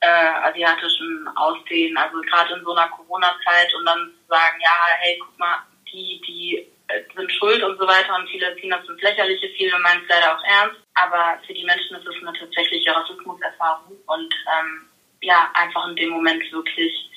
äh, 0.00 0.06
asiatischen 0.06 1.28
Aussehen, 1.36 1.96
also 1.96 2.20
gerade 2.22 2.54
in 2.54 2.64
so 2.64 2.72
einer 2.72 2.88
Corona-Zeit 2.88 3.74
und 3.74 3.84
dann 3.84 4.12
zu 4.18 4.26
sagen, 4.28 4.58
ja, 4.62 4.76
hey, 4.98 5.18
guck 5.18 5.38
mal, 5.38 5.62
die, 5.92 6.20
die 6.26 6.66
äh, 6.88 7.02
sind 7.14 7.30
schuld 7.32 7.62
und 7.62 7.78
so 7.78 7.86
weiter 7.86 8.16
und 8.16 8.28
viele 8.28 8.56
ziehen 8.56 8.70
das 8.70 8.88
ins 8.88 9.02
Lächerliche, 9.02 9.48
viele 9.56 9.78
meinen 9.78 10.02
es 10.02 10.08
leider 10.08 10.36
auch 10.36 10.44
ernst, 10.44 10.80
aber 10.94 11.38
für 11.46 11.54
die 11.54 11.64
Menschen 11.64 11.96
ist 11.96 12.06
es 12.06 12.16
eine 12.16 12.38
tatsächliche 12.38 12.94
Rassismuserfahrung 12.94 13.96
und 14.06 14.34
ähm, 14.58 14.88
ja, 15.20 15.50
einfach 15.54 15.88
in 15.88 15.96
dem 15.96 16.10
Moment 16.10 16.50
wirklich 16.50 17.10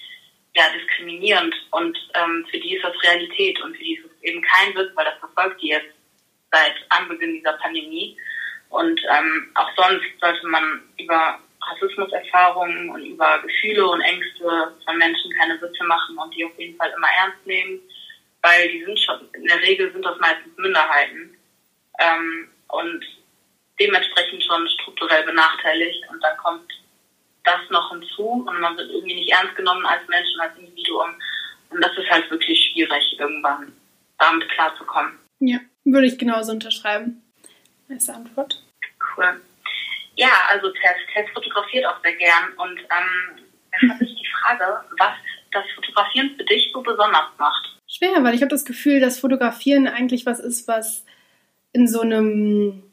ja, 0.56 0.64
diskriminierend 0.70 1.56
und 1.72 1.98
ähm, 2.16 2.46
für 2.50 2.60
die 2.60 2.76
ist 2.76 2.84
das 2.84 3.04
Realität 3.04 3.62
und 3.62 3.76
für 3.76 3.84
die 3.84 3.96
ist 3.96 4.07
eben 4.22 4.42
kein 4.42 4.76
Witz, 4.76 4.96
weil 4.96 5.06
das 5.06 5.20
verfolgt 5.20 5.62
die 5.62 5.70
jetzt 5.70 5.94
seit 6.52 6.76
Anbeginn 6.90 7.34
dieser 7.34 7.54
Pandemie. 7.54 8.18
Und 8.70 9.00
ähm, 9.10 9.52
auch 9.56 9.70
sonst 9.76 10.06
sollte 10.20 10.48
man 10.48 10.82
über 10.98 11.40
Rassismuserfahrungen 11.62 12.90
und 12.90 13.04
über 13.04 13.40
Gefühle 13.40 13.88
und 13.88 14.02
Ängste 14.02 14.74
von 14.86 14.98
Menschen 14.98 15.32
keine 15.38 15.62
Witze 15.62 15.84
machen 15.84 16.18
und 16.18 16.34
die 16.36 16.46
auf 16.46 16.58
jeden 16.58 16.78
Fall 16.78 16.94
immer 16.96 17.08
ernst 17.20 17.46
nehmen, 17.46 17.80
weil 18.42 18.70
die 18.70 18.84
sind 18.84 19.00
schon, 19.00 19.30
in 19.34 19.46
der 19.46 19.62
Regel 19.62 19.92
sind 19.92 20.06
das 20.06 20.18
meistens 20.20 20.58
Minderheiten 20.58 21.38
ähm, 22.00 22.50
und 22.70 23.06
dementsprechend 23.80 24.44
schon 24.44 24.68
strukturell 24.70 25.24
benachteiligt. 25.24 26.04
Und 26.10 26.22
dann 26.24 26.38
kommt 26.38 26.72
das 27.44 27.62
noch 27.70 27.90
hinzu 27.92 28.46
und 28.48 28.60
man 28.60 28.78
wird 28.78 28.90
irgendwie 28.90 29.16
nicht 29.16 29.32
ernst 29.32 29.56
genommen 29.56 29.86
als 29.86 30.08
Mensch 30.08 30.28
und 30.36 30.42
als 30.42 30.58
Individuum. 30.58 31.16
Und 31.70 31.82
das 31.82 31.98
ist 31.98 32.10
halt 32.10 32.30
wirklich 32.30 32.72
schwierig, 32.72 33.20
irgendwann 33.20 33.74
damit 34.20 34.50
klarzukommen. 34.50 35.14
Ja, 35.40 35.60
würde 35.84 36.08
ich 36.08 36.18
genauso 36.18 36.52
unterschreiben. 36.52 37.22
Als 37.90 38.10
Antwort. 38.10 38.64
Cool. 39.16 39.42
Ja, 40.16 40.32
also 40.50 40.70
Tess. 40.70 40.98
Tess 41.14 41.30
fotografiert 41.34 41.86
auch 41.86 42.02
sehr 42.04 42.16
gern. 42.16 42.54
Und 42.58 42.80
ähm, 42.80 43.46
dann 43.80 43.92
habe 43.92 44.04
ich 44.04 44.16
die 44.16 44.28
Frage, 44.42 44.84
was 44.98 45.14
das 45.52 45.64
Fotografieren 45.76 46.32
für 46.36 46.44
dich 46.44 46.70
so 46.74 46.82
besonders 46.82 47.30
macht. 47.38 47.78
Schwer, 47.88 48.24
weil 48.24 48.36
ich 48.36 48.42
habe 48.42 48.50
das 48.50 48.66
Gefühl, 48.66 49.00
dass 49.00 49.20
Fotografieren 49.20 49.88
eigentlich 49.88 50.26
was 50.26 50.40
ist, 50.40 50.68
was 50.68 51.06
in 51.72 51.88
so 51.88 52.02
einem 52.02 52.84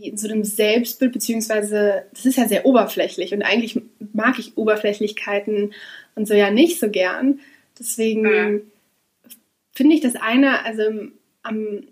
in 0.00 0.16
so 0.16 0.28
einem 0.28 0.44
Selbstbild, 0.44 1.12
beziehungsweise 1.12 2.06
das 2.12 2.24
ist 2.24 2.38
ja 2.38 2.46
sehr 2.46 2.64
oberflächlich 2.64 3.34
und 3.34 3.42
eigentlich 3.42 3.80
mag 4.12 4.38
ich 4.38 4.56
Oberflächlichkeiten 4.56 5.74
und 6.14 6.28
so 6.28 6.34
ja 6.34 6.50
nicht 6.50 6.78
so 6.78 6.88
gern. 6.88 7.40
Deswegen 7.78 8.22
mhm. 8.22 8.72
Finde 9.72 9.94
ich 9.94 10.00
das 10.00 10.16
eine, 10.16 10.64
also 10.64 10.82
am, 11.42 11.82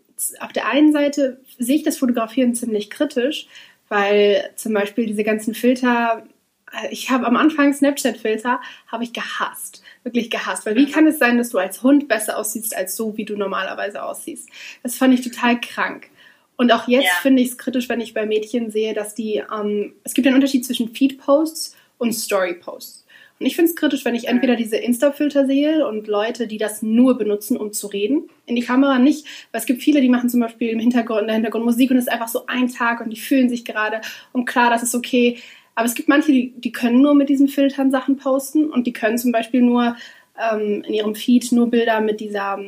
auf 0.40 0.52
der 0.52 0.68
einen 0.68 0.92
Seite 0.92 1.40
sehe 1.58 1.76
ich 1.76 1.82
das 1.82 1.98
Fotografieren 1.98 2.54
ziemlich 2.54 2.90
kritisch, 2.90 3.46
weil 3.88 4.50
zum 4.56 4.72
Beispiel 4.72 5.06
diese 5.06 5.24
ganzen 5.24 5.54
Filter, 5.54 6.26
äh, 6.72 6.88
ich 6.90 7.10
habe 7.10 7.26
am 7.26 7.36
Anfang 7.36 7.72
Snapchat-Filter, 7.72 8.60
habe 8.86 9.04
ich 9.04 9.12
gehasst, 9.12 9.82
wirklich 10.04 10.30
gehasst, 10.30 10.66
weil 10.66 10.76
wie 10.76 10.90
kann 10.90 11.06
es 11.06 11.18
sein, 11.18 11.38
dass 11.38 11.50
du 11.50 11.58
als 11.58 11.82
Hund 11.82 12.06
besser 12.06 12.38
aussiehst 12.38 12.76
als 12.76 12.96
so, 12.96 13.16
wie 13.16 13.24
du 13.24 13.36
normalerweise 13.36 14.02
aussiehst? 14.02 14.48
Das 14.82 14.96
fand 14.96 15.14
ich 15.14 15.22
total 15.22 15.60
krank. 15.60 16.08
Und 16.56 16.72
auch 16.72 16.86
jetzt 16.88 17.06
ja. 17.06 17.14
finde 17.22 17.42
ich 17.42 17.48
es 17.48 17.58
kritisch, 17.58 17.88
wenn 17.88 18.02
ich 18.02 18.12
bei 18.12 18.26
Mädchen 18.26 18.70
sehe, 18.70 18.92
dass 18.92 19.14
die, 19.14 19.42
ähm, 19.52 19.94
es 20.04 20.12
gibt 20.12 20.26
einen 20.26 20.36
Unterschied 20.36 20.64
zwischen 20.66 20.94
Feed-Posts 20.94 21.74
und 21.96 22.12
Story-Posts. 22.12 23.06
Und 23.40 23.46
ich 23.46 23.56
finde 23.56 23.70
es 23.70 23.76
kritisch, 23.76 24.04
wenn 24.04 24.14
ich 24.14 24.28
entweder 24.28 24.54
diese 24.54 24.76
Insta-Filter 24.76 25.46
sehe 25.46 25.88
und 25.88 26.06
Leute, 26.06 26.46
die 26.46 26.58
das 26.58 26.82
nur 26.82 27.16
benutzen, 27.16 27.56
um 27.56 27.72
zu 27.72 27.86
reden, 27.86 28.28
in 28.44 28.54
die 28.54 28.62
Kamera 28.62 28.98
nicht, 28.98 29.24
weil 29.50 29.60
es 29.60 29.66
gibt 29.66 29.82
viele, 29.82 30.02
die 30.02 30.10
machen 30.10 30.28
zum 30.28 30.40
Beispiel 30.40 30.68
im 30.68 30.78
Hintergrund, 30.78 31.22
in 31.22 31.26
der 31.26 31.36
Hintergrund 31.36 31.64
Musik 31.64 31.90
und 31.90 31.96
es 31.96 32.04
ist 32.04 32.12
einfach 32.12 32.28
so 32.28 32.46
ein 32.46 32.68
Tag 32.68 33.00
und 33.00 33.08
die 33.08 33.18
fühlen 33.18 33.48
sich 33.48 33.64
gerade 33.64 34.02
und 34.32 34.44
klar, 34.44 34.68
das 34.68 34.82
ist 34.82 34.94
okay. 34.94 35.38
Aber 35.74 35.86
es 35.86 35.94
gibt 35.94 36.10
manche, 36.10 36.32
die, 36.32 36.52
die 36.58 36.70
können 36.70 37.00
nur 37.00 37.14
mit 37.14 37.30
diesen 37.30 37.48
Filtern 37.48 37.90
Sachen 37.90 38.18
posten 38.18 38.68
und 38.68 38.86
die 38.86 38.92
können 38.92 39.16
zum 39.16 39.32
Beispiel 39.32 39.62
nur 39.62 39.96
ähm, 40.38 40.82
in 40.86 40.92
ihrem 40.92 41.14
Feed 41.14 41.50
nur 41.52 41.70
Bilder 41.70 42.02
mit 42.02 42.20
dieser 42.20 42.58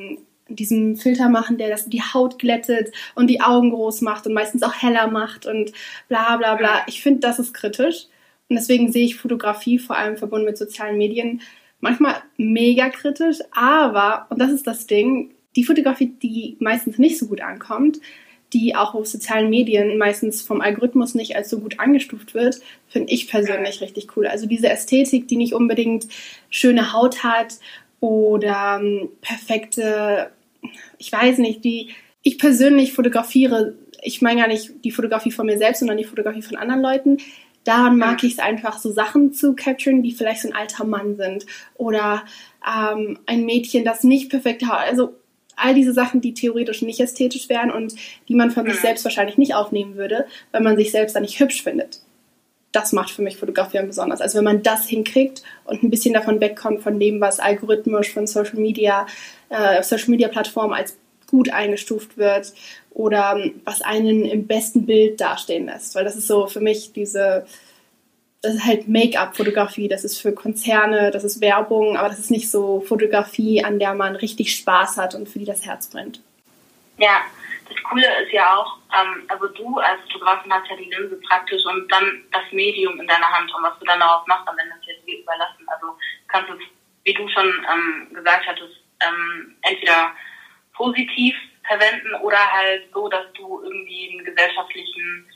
diesem 0.49 0.97
Filter 0.97 1.29
machen, 1.29 1.57
der 1.57 1.71
das 1.71 1.87
die 1.87 2.03
Haut 2.03 2.39
glättet 2.39 2.93
und 3.15 3.29
die 3.29 3.41
Augen 3.41 3.71
groß 3.71 4.03
macht 4.03 4.27
und 4.27 4.35
meistens 4.35 4.63
auch 4.63 4.75
heller 4.75 5.09
macht 5.09 5.47
und 5.47 5.73
bla 6.09 6.37
bla 6.37 6.57
bla. 6.57 6.83
Ich 6.87 7.03
finde, 7.03 7.21
das 7.21 7.39
ist 7.39 7.55
kritisch. 7.55 8.07
Und 8.53 8.57
deswegen 8.57 8.93
sehe 8.93 9.07
ich 9.07 9.17
Fotografie, 9.17 9.79
vor 9.79 9.97
allem 9.97 10.19
verbunden 10.19 10.45
mit 10.45 10.59
sozialen 10.59 10.99
Medien, 10.99 11.41
manchmal 11.81 12.17
mega 12.37 12.91
kritisch. 12.91 13.39
Aber, 13.51 14.27
und 14.29 14.39
das 14.39 14.53
ist 14.53 14.67
das 14.67 14.87
Ding, 14.87 15.31
die 15.57 15.65
Fotografie, 15.65 16.13
die 16.23 16.59
meistens 16.61 16.99
nicht 16.99 17.19
so 17.19 17.29
gut 17.29 17.41
ankommt, 17.41 17.99
die 18.53 18.77
auch 18.77 18.93
auf 18.95 19.07
sozialen 19.07 19.49
Medien 19.49 19.97
meistens 19.97 20.43
vom 20.43 20.61
Algorithmus 20.61 21.15
nicht 21.15 21.35
als 21.35 21.49
so 21.49 21.61
gut 21.61 21.81
angestuft 21.81 22.35
wird, 22.35 22.61
finde 22.89 23.11
ich 23.11 23.27
persönlich 23.27 23.81
richtig 23.81 24.19
cool. 24.19 24.27
Also 24.27 24.45
diese 24.45 24.69
Ästhetik, 24.69 25.29
die 25.29 25.37
nicht 25.37 25.55
unbedingt 25.55 26.07
schöne 26.51 26.93
Haut 26.93 27.25
hat 27.25 27.55
oder 28.01 28.81
ähm, 28.83 29.09
perfekte, 29.23 30.31
ich 30.99 31.11
weiß 31.11 31.39
nicht, 31.39 31.65
die 31.65 31.89
ich 32.23 32.39
persönlich 32.39 32.93
fotografiere, 32.93 33.77
ich 34.03 34.21
meine 34.21 34.41
ja 34.41 34.47
nicht 34.47 34.85
die 34.85 34.91
Fotografie 34.91 35.31
von 35.31 35.47
mir 35.47 35.57
selbst, 35.57 35.79
sondern 35.79 35.97
die 35.97 36.05
Fotografie 36.05 36.43
von 36.43 36.59
anderen 36.59 36.83
Leuten, 36.83 37.17
daran 37.65 37.99
mag 37.99 38.23
ich 38.25 38.33
es 38.35 38.39
einfach, 38.39 38.79
so 38.79 38.91
Sachen 38.93 39.33
zu 39.33 39.55
capturen, 39.55 40.03
die 40.03 40.13
vielleicht 40.13 40.43
so 40.43 40.49
ein 40.49 40.55
alter 40.55 40.85
Mann 40.85 41.17
sind 41.17 41.47
oder 41.75 42.25
ähm, 42.67 43.19
ein 43.27 43.45
Mädchen, 43.45 43.85
das 43.85 44.05
nicht 44.05 44.31
perfekt 44.31 44.65
hat. 44.65 44.89
Also 44.89 45.15
all 45.57 45.75
diese 45.75 45.93
Sachen, 45.93 46.21
die 46.21 46.35
theoretisch 46.35 46.83
nicht 46.83 47.01
ästhetisch 47.01 47.49
wären 47.49 47.71
und 47.71 47.95
die 48.29 48.35
man 48.35 48.51
von 48.51 48.67
sich 48.67 48.81
selbst 48.81 49.05
wahrscheinlich 49.05 49.39
nicht 49.39 49.55
aufnehmen 49.55 49.97
würde, 49.97 50.27
weil 50.51 50.63
man 50.63 50.77
sich 50.77 50.91
selbst 50.91 51.15
dann 51.15 51.23
nicht 51.23 51.39
hübsch 51.39 51.63
findet. 51.63 52.01
Das 52.73 52.93
macht 52.93 53.11
für 53.11 53.23
mich 53.23 53.37
Fotografieren 53.37 53.87
besonders. 53.87 54.23
Also 54.23 54.39
wenn 54.39 54.45
man 54.45 54.63
das 54.63 54.89
hinkriegt 54.89 55.43
und 55.65 55.83
ein 55.83 55.91
bisschen 55.91 56.15
davon 56.15 56.41
wegkommt, 56.41 56.81
von 56.81 56.99
dem, 56.99 57.21
was 57.21 57.39
algorithmisch 57.39 58.13
von 58.13 58.27
Social 58.27 58.59
Media, 58.59 59.07
äh, 59.51 59.83
Social 59.83 60.09
Media 60.09 60.29
Plattformen 60.29 60.73
als 60.73 60.97
gut 61.27 61.51
eingestuft 61.51 62.17
wird 62.17 62.53
oder 62.95 63.37
ähm, 63.37 63.63
was 63.65 63.83
einen 63.83 64.25
im 64.25 64.47
besten 64.47 64.87
Bild 64.87 65.21
dastehen 65.21 65.67
lässt. 65.67 65.95
Weil 65.95 66.05
das 66.05 66.17
ist 66.17 66.27
so 66.27 66.47
für 66.47 66.61
mich 66.61 66.93
diese, 66.93 67.47
das 68.43 68.55
ist 68.55 68.65
halt 68.65 68.89
Make-up-Fotografie, 68.89 69.89
das 69.89 70.05
ist 70.05 70.19
für 70.21 70.33
Konzerne, 70.33 71.11
das 71.11 71.25
ist 71.25 71.41
Werbung, 71.41 71.97
aber 71.97 72.09
das 72.09 72.19
ist 72.19 72.31
nicht 72.31 72.51
so 72.51 72.81
Fotografie, 72.81 73.65
an 73.65 73.79
der 73.79 73.95
man 73.95 74.17
richtig 74.17 74.55
Spaß 74.55 74.99
hat 74.99 75.15
und 75.15 75.29
für 75.29 75.39
die 75.39 75.45
das 75.45 75.65
Herz 75.65 75.89
brennt. 75.89 76.21
Ja, 76.99 77.23
das 77.69 77.83
Coole 77.85 78.07
ist 78.23 78.33
ja 78.33 78.57
auch, 78.57 78.79
ähm, 78.93 79.25
also 79.29 79.49
du 79.49 79.79
als 79.79 80.01
Fotografin 80.13 80.53
hast 80.53 80.69
ja 80.69 80.77
die 80.77 80.91
Linse 80.91 81.17
praktisch 81.29 81.65
und 81.65 81.91
dann 81.91 82.25
das 82.31 82.43
Medium 82.53 83.01
in 83.01 83.07
deiner 83.07 83.31
Hand 83.31 83.53
und 83.55 83.63
was 83.63 83.79
du 83.79 83.87
dann 83.87 84.01
daraus 84.01 84.27
machst, 84.27 84.47
dann 84.47 84.57
das 84.57 84.87
jetzt 84.87 85.07
dir 85.07 85.21
überlassen. 85.21 85.65
Also 85.67 85.97
kannst 86.29 86.51
du, 86.51 86.55
wie 87.05 87.15
du 87.15 87.27
schon 87.29 87.47
ähm, 87.47 88.15
gesagt 88.15 88.47
hattest, 88.47 88.75
ähm, 89.01 89.57
entweder 89.63 90.13
positiv 90.75 91.35
verwenden 91.67 92.15
oder 92.23 92.39
halt 92.39 92.85
so, 92.93 93.09
dass 93.09 93.33
du 93.35 93.63
irgendwie 93.63 94.11
einen 94.11 94.25
gesellschaftlichen, 94.25 95.29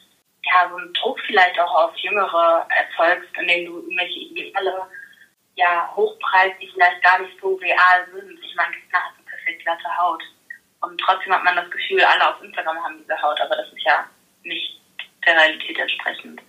ja, 0.43 0.69
so 0.69 0.77
einen 0.77 0.93
Druck 0.95 1.19
vielleicht 1.27 1.59
auch 1.61 1.75
auf 1.75 1.97
Jüngere 1.97 2.67
erzeugst, 2.71 3.31
indem 3.39 3.67
du 3.67 3.79
irgendwelche 3.81 4.21
Ideale 4.21 4.89
ja, 5.57 5.91
hochpreist, 5.97 6.61
die 6.61 6.69
vielleicht 6.69 7.03
gar 7.03 7.21
nicht 7.21 7.39
so 7.41 7.55
real 7.55 8.07
sind. 8.13 8.39
Ich 8.45 8.55
meine, 8.57 8.73
Kinder 8.73 8.99
hat 8.99 9.15
eine 9.17 9.25
perfekt 9.25 9.63
glatte 9.63 9.99
Haut. 9.99 10.23
Und 10.83 11.01
trotzdem 11.01 11.33
hat 11.33 11.45
man 11.45 11.57
das 11.57 11.71
Gefühl, 11.71 12.03
alle 12.03 12.29
auf 12.29 12.43
Instagram 12.43 12.77
haben 12.83 12.99
diese 13.03 13.21
Haut, 13.21 13.41
aber 13.41 13.57
das 13.57 13.67
ist 13.73 13.83
ja 13.85 14.07
nicht 14.45 14.81
der 15.27 15.35
Realität 15.35 15.79
entsprechend. 15.79 16.41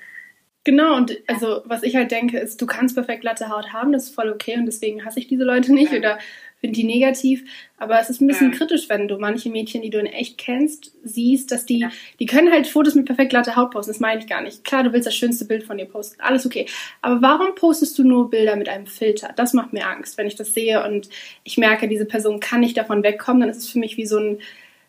Genau, 0.65 0.97
und 0.97 1.17
also 1.27 1.61
was 1.63 1.83
ich 1.83 1.95
halt 1.95 2.11
denke, 2.11 2.37
ist, 2.37 2.61
du 2.61 2.65
kannst 2.65 2.95
perfekt 2.95 3.21
glatte 3.21 3.47
Haut 3.47 3.71
haben, 3.71 3.93
das 3.93 4.07
ist 4.07 4.15
voll 4.15 4.29
okay 4.29 4.55
und 4.55 4.65
deswegen 4.65 5.05
hasse 5.05 5.19
ich 5.19 5.27
diese 5.27 5.45
Leute 5.45 5.73
nicht 5.73 5.93
ja. 5.93 5.99
oder 5.99 6.19
finde 6.59 6.75
die 6.75 6.83
negativ. 6.83 7.43
Aber 7.77 7.99
es 7.99 8.09
ist 8.09 8.21
ein 8.21 8.27
bisschen 8.27 8.51
ja. 8.51 8.57
kritisch, 8.57 8.89
wenn 8.89 9.07
du 9.07 9.17
manche 9.17 9.49
Mädchen, 9.49 9.81
die 9.81 9.89
du 9.89 9.99
in 9.99 10.07
echt 10.07 10.37
kennst, 10.37 10.93
siehst, 11.03 11.51
dass 11.51 11.65
die, 11.65 11.79
ja. 11.79 11.91
die 12.19 12.25
können 12.25 12.51
halt 12.51 12.67
Fotos 12.67 12.95
mit 12.95 13.05
perfekt 13.05 13.29
glatter 13.29 13.55
Haut 13.55 13.71
posten. 13.71 13.91
Das 13.91 13.99
meine 13.99 14.19
ich 14.19 14.27
gar 14.27 14.41
nicht. 14.41 14.63
Klar, 14.63 14.83
du 14.83 14.91
willst 14.93 15.07
das 15.07 15.15
schönste 15.15 15.45
Bild 15.45 15.63
von 15.63 15.77
dir 15.77 15.85
posten. 15.85 16.19
Alles 16.21 16.45
okay. 16.45 16.65
Aber 17.01 17.21
warum 17.21 17.53
postest 17.55 17.97
du 17.99 18.03
nur 18.03 18.29
Bilder 18.29 18.55
mit 18.55 18.69
einem 18.69 18.87
Filter? 18.87 19.33
Das 19.35 19.53
macht 19.53 19.73
mir 19.73 19.87
Angst, 19.87 20.17
wenn 20.17 20.27
ich 20.27 20.35
das 20.35 20.53
sehe 20.53 20.83
und 20.83 21.09
ich 21.43 21.57
merke, 21.57 21.87
diese 21.87 22.05
Person 22.05 22.39
kann 22.39 22.61
nicht 22.61 22.77
davon 22.77 23.03
wegkommen. 23.03 23.41
Dann 23.41 23.49
ist 23.49 23.57
es 23.57 23.69
für 23.69 23.79
mich 23.79 23.97
wie 23.97 24.07
so 24.07 24.17
ein, 24.17 24.39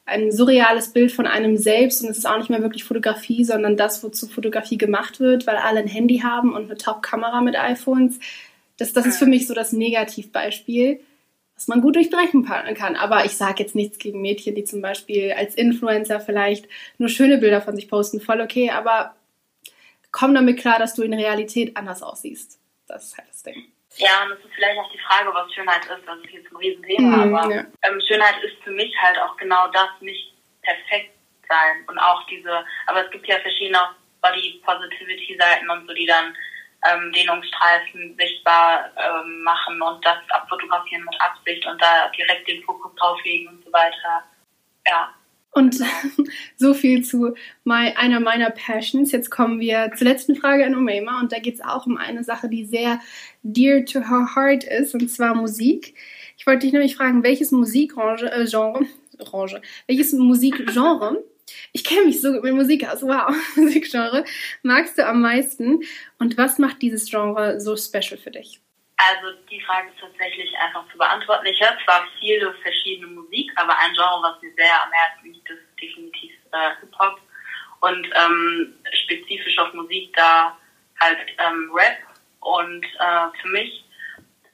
ein 0.07 0.33
surreales 0.33 0.89
Bild 0.89 1.13
von 1.13 1.27
einem 1.27 1.59
selbst 1.59 2.03
und 2.03 2.09
es 2.09 2.19
ist 2.19 2.27
auch 2.27 2.39
nicht 2.39 2.49
mehr 2.49 2.63
wirklich 2.63 2.85
Fotografie, 2.85 3.45
sondern 3.45 3.77
das, 3.77 4.03
wozu 4.03 4.27
Fotografie 4.27 4.79
gemacht 4.79 5.21
wird, 5.21 5.47
weil 5.47 5.57
alle 5.57 5.81
ein 5.81 5.87
Handy 5.87 6.21
haben 6.21 6.55
und 6.55 6.65
eine 6.65 6.79
Top-Kamera 6.79 7.43
mit 7.43 7.57
iPhones. 7.57 8.19
Das, 8.79 8.95
das 8.95 9.05
ist 9.05 9.19
für 9.19 9.27
mich 9.27 9.47
so 9.47 9.53
das 9.53 9.73
Negativbeispiel 9.73 11.01
was 11.59 11.67
man 11.67 11.81
gut 11.81 11.97
durchbrechen 11.97 12.45
kann. 12.45 12.95
Aber 12.95 13.25
ich 13.25 13.37
sage 13.37 13.65
jetzt 13.65 13.75
nichts 13.75 13.99
gegen 13.99 14.21
Mädchen, 14.21 14.55
die 14.55 14.63
zum 14.63 14.81
Beispiel 14.81 15.33
als 15.33 15.57
Influencer 15.57 16.21
vielleicht 16.21 16.69
nur 16.99 17.09
schöne 17.09 17.39
Bilder 17.39 17.61
von 17.61 17.75
sich 17.75 17.89
posten, 17.89 18.21
voll 18.21 18.41
okay, 18.41 18.71
aber 18.71 19.17
komm 20.13 20.35
damit 20.35 20.61
klar, 20.61 20.79
dass 20.79 20.95
du 20.95 21.03
in 21.03 21.13
Realität 21.13 21.77
anders 21.77 22.05
aussiehst. 22.05 22.61
Das 22.87 23.07
ist 23.07 23.19
halt 23.19 23.29
das 23.29 23.43
Ding. 23.43 23.73
Ja, 23.97 24.23
und 24.25 24.33
es 24.33 24.45
ist 24.45 24.55
vielleicht 24.55 24.79
auch 24.79 24.93
die 24.93 25.01
Frage, 25.01 25.35
was 25.35 25.53
Schönheit 25.53 25.83
ist. 25.83 26.07
Das 26.07 26.19
ist 26.19 26.31
jetzt 26.31 26.53
ein 26.53 26.57
Riesenthema, 26.57 27.17
mhm, 27.27 27.35
aber 27.35 27.53
ja. 27.53 27.67
ähm, 27.83 28.01
Schönheit 28.07 28.37
ist 28.45 28.63
für 28.63 28.71
mich 28.71 28.95
halt 29.03 29.19
auch 29.19 29.37
genau 29.37 29.67
das, 29.73 29.89
nicht 30.01 30.35
perfekt 30.63 31.11
sein. 31.49 31.85
Und 31.89 31.99
auch 31.99 32.25
diese, 32.29 32.65
aber 32.87 33.05
es 33.05 33.11
gibt 33.11 33.27
ja 33.27 33.41
verschiedene 33.41 33.81
Body 34.23 34.63
Positivity 34.65 35.37
Seiten 35.37 35.69
und 35.71 35.89
so, 35.89 35.95
die 35.95 36.07
dann 36.07 36.37
ähm, 36.85 37.13
Dehnungsstreifen 37.13 38.17
sichtbar 38.19 38.91
ähm, 38.97 39.43
machen 39.43 39.81
und 39.83 40.05
das 40.05 40.19
abfotografieren 40.31 41.05
mit 41.05 41.21
Absicht 41.21 41.67
und 41.67 41.81
da 41.81 42.11
direkt 42.17 42.49
den 42.49 42.63
Fokus 42.63 42.95
drauflegen 42.97 43.49
und 43.49 43.65
so 43.65 43.73
weiter. 43.73 44.25
Ja. 44.87 45.15
Und 45.53 45.77
so 46.57 46.75
viel 46.75 47.03
zu 47.03 47.35
my, 47.65 47.93
einer 47.97 48.21
meiner 48.21 48.51
Passions. 48.51 49.11
Jetzt 49.11 49.31
kommen 49.31 49.61
wir 49.61 49.91
zur 49.97 50.07
letzten 50.07 50.37
Frage 50.37 50.65
an 50.65 50.75
Umeima 50.75 51.21
und 51.21 51.33
da 51.33 51.39
geht 51.39 51.55
es 51.55 51.61
auch 51.61 51.87
um 51.87 51.97
eine 51.97 52.23
Sache, 52.23 52.49
die 52.49 52.65
sehr 52.65 53.01
dear 53.43 53.85
to 53.85 54.01
her 54.01 54.37
heart 54.37 54.65
ist, 54.65 54.95
und 54.95 55.11
zwar 55.11 55.35
Musik. 55.35 55.95
Ich 56.37 56.47
wollte 56.47 56.61
dich 56.61 56.73
nämlich 56.73 56.97
fragen, 56.97 57.25
welches 57.25 57.51
Musikgenre, 57.51 58.31
äh, 58.31 58.47
Genre, 58.47 58.87
Genre, 59.19 59.61
welches 59.89 60.13
Musikgenre 60.13 61.25
ich 61.73 61.85
kenne 61.85 62.07
mich 62.07 62.21
so 62.21 62.33
gut 62.33 62.43
mit 62.43 62.55
Musik 62.55 62.89
aus. 62.89 63.03
Wow, 63.03 63.35
Musikgenre. 63.57 64.25
Magst 64.63 64.99
du 64.99 65.07
am 65.07 65.21
meisten? 65.21 65.83
Und 66.19 66.37
was 66.37 66.59
macht 66.59 66.83
dieses 66.83 67.11
Genre 67.11 67.61
so 67.61 67.77
special 67.77 68.19
für 68.19 68.31
dich? 68.31 68.61
Also 68.97 69.39
die 69.49 69.61
Frage 69.61 69.89
ist 69.89 70.01
tatsächlich 70.01 70.51
einfach 70.59 70.85
zu 70.91 70.99
beantworten. 70.99 71.47
Ich 71.47 71.61
höre 71.61 71.79
zwar 71.85 72.05
viele 72.19 72.53
verschiedene 72.63 73.07
Musik, 73.07 73.51
aber 73.57 73.77
ein 73.79 73.95
Genre, 73.95 74.23
was 74.23 74.43
mir 74.43 74.53
sehr 74.57 74.85
am 74.85 74.91
Herzen 74.93 75.33
liegt, 75.33 75.49
ist 75.49 75.63
definitiv 75.81 76.33
äh, 76.53 76.81
Hip-Hop. 76.81 77.21
Und 77.81 78.07
ähm, 78.13 78.75
spezifisch 79.05 79.57
auf 79.59 79.73
Musik 79.73 80.13
da 80.17 80.59
halt 81.01 81.19
ähm, 81.39 81.71
Rap. 81.73 81.99
Und 82.41 82.85
äh, 82.85 83.41
für 83.41 83.49
mich 83.49 83.85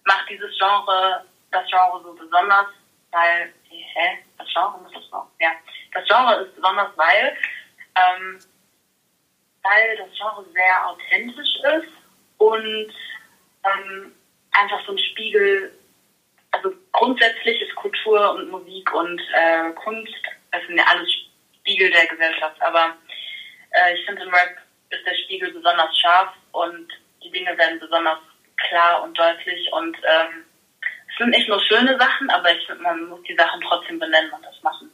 macht 0.04 0.28
dieses 0.28 0.50
Genre 0.58 1.24
das 1.50 1.66
Genre 1.70 2.02
so 2.02 2.12
besonders, 2.12 2.66
weil, 3.12 3.54
hä, 3.70 4.18
das 4.38 4.48
Genre 4.52 4.78
muss 4.82 4.92
das 4.92 5.10
noch, 5.10 5.28
ja 5.40 5.52
das 5.94 6.04
Genre 6.06 6.42
ist 6.42 6.54
besonders, 6.56 6.90
weil, 6.96 7.36
ähm, 7.96 8.38
weil 9.62 9.96
das 9.96 10.08
Genre 10.16 10.44
sehr 10.52 10.88
authentisch 10.88 11.56
ist 11.78 11.92
und 12.38 12.92
ähm, 13.64 14.12
einfach 14.52 14.84
so 14.84 14.92
ein 14.92 14.98
Spiegel, 14.98 15.72
also 16.50 16.72
grundsätzlich 16.92 17.60
ist 17.60 17.74
Kultur 17.76 18.34
und 18.34 18.50
Musik 18.50 18.92
und 18.92 19.20
äh, 19.34 19.70
Kunst, 19.72 20.14
das 20.50 20.62
sind 20.66 20.76
ja 20.76 20.84
alles 20.88 21.08
Spiegel 21.60 21.90
der 21.90 22.06
Gesellschaft, 22.06 22.60
aber 22.60 22.96
äh, 23.70 23.94
ich 23.94 24.04
finde 24.04 24.22
im 24.22 24.34
Rap 24.34 24.58
ist 24.90 25.06
der 25.06 25.14
Spiegel 25.14 25.52
besonders 25.52 25.96
scharf 25.98 26.34
und 26.52 26.88
die 27.22 27.30
Dinge 27.30 27.56
werden 27.56 27.80
besonders 27.80 28.18
klar 28.68 29.02
und 29.02 29.18
deutlich 29.18 29.72
und 29.72 29.96
ähm, 29.96 30.44
es 31.08 31.18
sind 31.18 31.30
nicht 31.30 31.48
nur 31.48 31.60
schöne 31.60 31.96
Sachen, 31.98 32.28
aber 32.30 32.52
ich 32.52 32.66
finde, 32.66 32.82
man 32.82 33.08
muss 33.08 33.22
die 33.22 33.36
Sachen 33.36 33.60
trotzdem 33.62 33.98
benennen 33.98 34.32
und 34.32 34.44
das 34.44 34.62
machen 34.62 34.90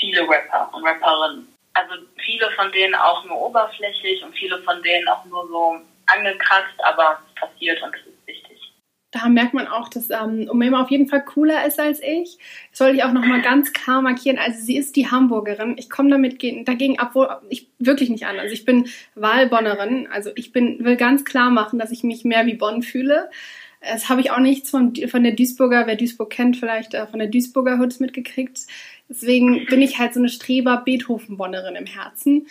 viele 0.00 0.22
Rapper 0.22 0.70
und 0.72 0.84
Rapperinnen. 0.84 1.46
Also 1.74 1.94
viele 2.24 2.50
von 2.52 2.72
denen 2.72 2.94
auch 2.94 3.24
nur 3.24 3.40
oberflächlich 3.40 4.24
und 4.24 4.34
viele 4.34 4.60
von 4.62 4.82
denen 4.82 5.06
auch 5.08 5.24
nur 5.26 5.46
so 5.48 5.76
angekratzt, 6.06 6.74
aber 6.82 7.20
es 7.28 7.40
passiert 7.40 7.80
und 7.82 7.94
es 7.94 8.00
ist 8.00 8.26
wichtig. 8.26 8.72
Da 9.12 9.28
merkt 9.28 9.54
man 9.54 9.66
auch, 9.66 9.88
dass 9.88 10.10
ähm, 10.10 10.48
Umema 10.48 10.82
auf 10.82 10.90
jeden 10.90 11.08
Fall 11.08 11.24
cooler 11.24 11.66
ist 11.66 11.80
als 11.80 12.00
ich. 12.00 12.38
Das 12.70 12.80
wollte 12.80 12.96
ich 12.96 13.04
auch 13.04 13.12
nochmal 13.12 13.42
ganz 13.42 13.72
klar 13.72 14.02
markieren. 14.02 14.38
Also 14.38 14.60
sie 14.60 14.76
ist 14.76 14.94
die 14.94 15.10
Hamburgerin. 15.10 15.76
Ich 15.78 15.90
komme 15.90 16.10
damit 16.10 16.42
dagegen 16.66 16.98
ab, 16.98 17.10
wo 17.14 17.26
ich 17.48 17.68
wirklich 17.78 18.08
nicht 18.08 18.26
an. 18.26 18.38
Also 18.38 18.52
ich 18.52 18.64
bin 18.64 18.88
Wahlbonnerin. 19.16 20.08
Also 20.12 20.30
ich 20.36 20.52
bin, 20.52 20.84
will 20.84 20.96
ganz 20.96 21.24
klar 21.24 21.50
machen, 21.50 21.78
dass 21.78 21.90
ich 21.90 22.04
mich 22.04 22.24
mehr 22.24 22.46
wie 22.46 22.54
Bonn 22.54 22.82
fühle. 22.82 23.30
Das 23.80 24.08
habe 24.08 24.20
ich 24.20 24.30
auch 24.30 24.38
nichts 24.38 24.70
von, 24.70 24.94
von 24.94 25.24
der 25.24 25.32
Duisburger, 25.32 25.86
wer 25.86 25.96
Duisburg 25.96 26.30
kennt, 26.30 26.58
vielleicht 26.58 26.94
äh, 26.94 27.06
von 27.06 27.18
der 27.18 27.28
Duisburger 27.28 27.78
Hoods 27.78 27.98
mitgekriegt. 27.98 28.60
Deswegen 29.10 29.66
bin 29.66 29.82
ich 29.82 29.98
halt 29.98 30.14
so 30.14 30.20
eine 30.20 30.28
Streber-Beethoven-Bonnerin 30.28 31.74
im 31.74 31.86
Herzen. 31.86 32.46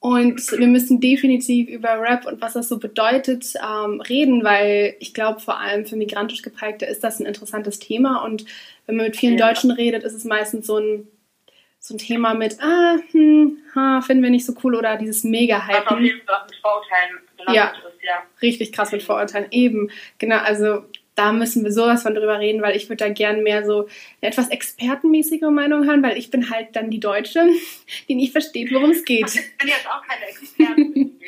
Und 0.00 0.50
wir 0.52 0.66
müssen 0.66 1.00
definitiv 1.00 1.68
über 1.68 2.00
Rap 2.00 2.26
und 2.26 2.40
was 2.40 2.54
das 2.54 2.68
so 2.68 2.78
bedeutet 2.78 3.52
ähm, 3.62 4.00
reden, 4.00 4.42
weil 4.42 4.96
ich 4.98 5.14
glaube, 5.14 5.40
vor 5.40 5.60
allem 5.60 5.86
für 5.86 5.96
migrantisch 5.96 6.42
geprägte 6.42 6.86
ist 6.86 7.04
das 7.04 7.20
ein 7.20 7.26
interessantes 7.26 7.78
Thema. 7.78 8.24
Und 8.24 8.44
wenn 8.86 8.96
man 8.96 9.06
mit 9.06 9.16
vielen 9.16 9.38
ja. 9.38 9.46
Deutschen 9.46 9.70
redet, 9.70 10.02
ist 10.02 10.14
es 10.14 10.24
meistens 10.24 10.66
so 10.66 10.78
ein, 10.78 11.06
so 11.78 11.94
ein 11.94 11.98
Thema 11.98 12.34
mit, 12.34 12.60
ah, 12.60 12.96
hm, 13.12 13.58
ha, 13.74 14.00
finden 14.00 14.22
wir 14.22 14.30
nicht 14.30 14.46
so 14.46 14.54
cool 14.64 14.74
oder 14.74 14.96
dieses 14.96 15.22
Mega-Hype. 15.22 15.84
Was 15.84 15.92
auf 15.92 16.00
jeden 16.00 16.22
Fall 16.22 16.46
mit 16.48 16.56
Vorurteilen 16.56 17.54
ja, 17.54 17.64
ist, 17.66 18.02
ja. 18.02 18.22
Richtig 18.42 18.72
krass 18.72 18.92
mit 18.92 19.02
Vorurteilen. 19.02 19.48
Eben, 19.50 19.90
genau, 20.18 20.38
also 20.38 20.84
da 21.14 21.32
müssen 21.32 21.64
wir 21.64 21.72
sowas 21.72 22.02
von 22.02 22.14
drüber 22.14 22.38
reden, 22.38 22.62
weil 22.62 22.76
ich 22.76 22.88
würde 22.88 23.04
da 23.04 23.08
gern 23.10 23.42
mehr 23.42 23.64
so 23.64 23.88
eine 24.20 24.30
etwas 24.30 24.48
expertenmäßige 24.48 25.42
Meinung 25.50 25.84
hören, 25.84 26.02
weil 26.02 26.16
ich 26.16 26.30
bin 26.30 26.50
halt 26.50 26.68
dann 26.76 26.90
die 26.90 27.00
Deutsche, 27.00 27.48
die 28.08 28.14
nicht 28.14 28.32
versteht, 28.32 28.72
worum 28.72 28.90
es 28.90 29.04
geht. 29.04 29.26
Ich 29.28 29.58
bin 29.58 29.68
jetzt 29.68 29.86
auch 29.86 30.02
keine 30.06 30.26
Expertin, 30.26 30.86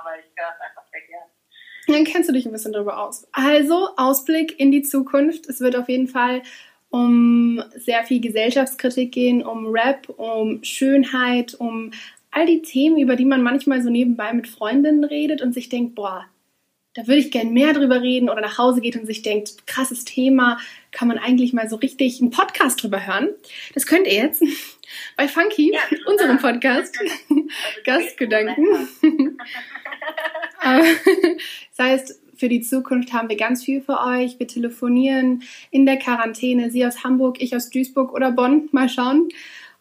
aber 0.00 0.10
ich 0.18 0.30
höre 0.34 0.52
es 0.54 0.60
einfach 0.60 0.84
sehr 0.90 1.00
gerne. 1.08 1.26
Dann 1.86 2.04
kennst 2.04 2.28
du 2.28 2.32
dich 2.32 2.46
ein 2.46 2.52
bisschen 2.52 2.72
drüber 2.72 2.98
aus. 2.98 3.26
Also, 3.32 3.90
Ausblick 3.96 4.58
in 4.58 4.70
die 4.70 4.82
Zukunft. 4.82 5.46
Es 5.48 5.60
wird 5.60 5.76
auf 5.76 5.88
jeden 5.88 6.08
Fall 6.08 6.42
um 6.88 7.60
sehr 7.74 8.04
viel 8.04 8.20
Gesellschaftskritik 8.20 9.10
gehen, 9.10 9.44
um 9.44 9.66
Rap, 9.66 10.08
um 10.16 10.62
Schönheit, 10.62 11.54
um 11.54 11.90
all 12.30 12.46
die 12.46 12.62
Themen, 12.62 12.98
über 12.98 13.16
die 13.16 13.24
man 13.24 13.42
manchmal 13.42 13.82
so 13.82 13.90
nebenbei 13.90 14.32
mit 14.32 14.48
Freundinnen 14.48 15.04
redet 15.04 15.42
und 15.42 15.52
sich 15.52 15.68
denkt, 15.68 15.94
boah, 15.94 16.26
da 16.94 17.06
würde 17.08 17.20
ich 17.20 17.32
gern 17.32 17.52
mehr 17.52 17.72
drüber 17.72 18.00
reden 18.00 18.30
oder 18.30 18.40
nach 18.40 18.56
Hause 18.56 18.80
geht 18.80 18.96
und 18.96 19.06
sich 19.06 19.22
denkt, 19.22 19.66
krasses 19.66 20.04
Thema, 20.04 20.58
kann 20.92 21.08
man 21.08 21.18
eigentlich 21.18 21.52
mal 21.52 21.68
so 21.68 21.76
richtig 21.76 22.20
einen 22.20 22.30
Podcast 22.30 22.82
drüber 22.82 23.04
hören. 23.04 23.30
Das 23.74 23.86
könnt 23.86 24.06
ihr 24.06 24.14
jetzt 24.14 24.42
bei 25.16 25.26
Funky, 25.26 25.72
ja, 25.72 25.80
unserem 26.06 26.38
Podcast, 26.38 26.96
Gastgedanken. 27.84 28.64
das 30.62 31.78
heißt, 31.78 32.20
für 32.36 32.48
die 32.48 32.62
Zukunft 32.62 33.12
haben 33.12 33.28
wir 33.28 33.36
ganz 33.36 33.64
viel 33.64 33.80
für 33.80 34.00
euch. 34.00 34.38
Wir 34.38 34.46
telefonieren 34.46 35.42
in 35.70 35.86
der 35.86 35.98
Quarantäne, 35.98 36.70
Sie 36.70 36.86
aus 36.86 37.02
Hamburg, 37.02 37.40
ich 37.40 37.56
aus 37.56 37.70
Duisburg 37.70 38.12
oder 38.12 38.30
Bonn, 38.30 38.68
mal 38.72 38.88
schauen 38.88 39.28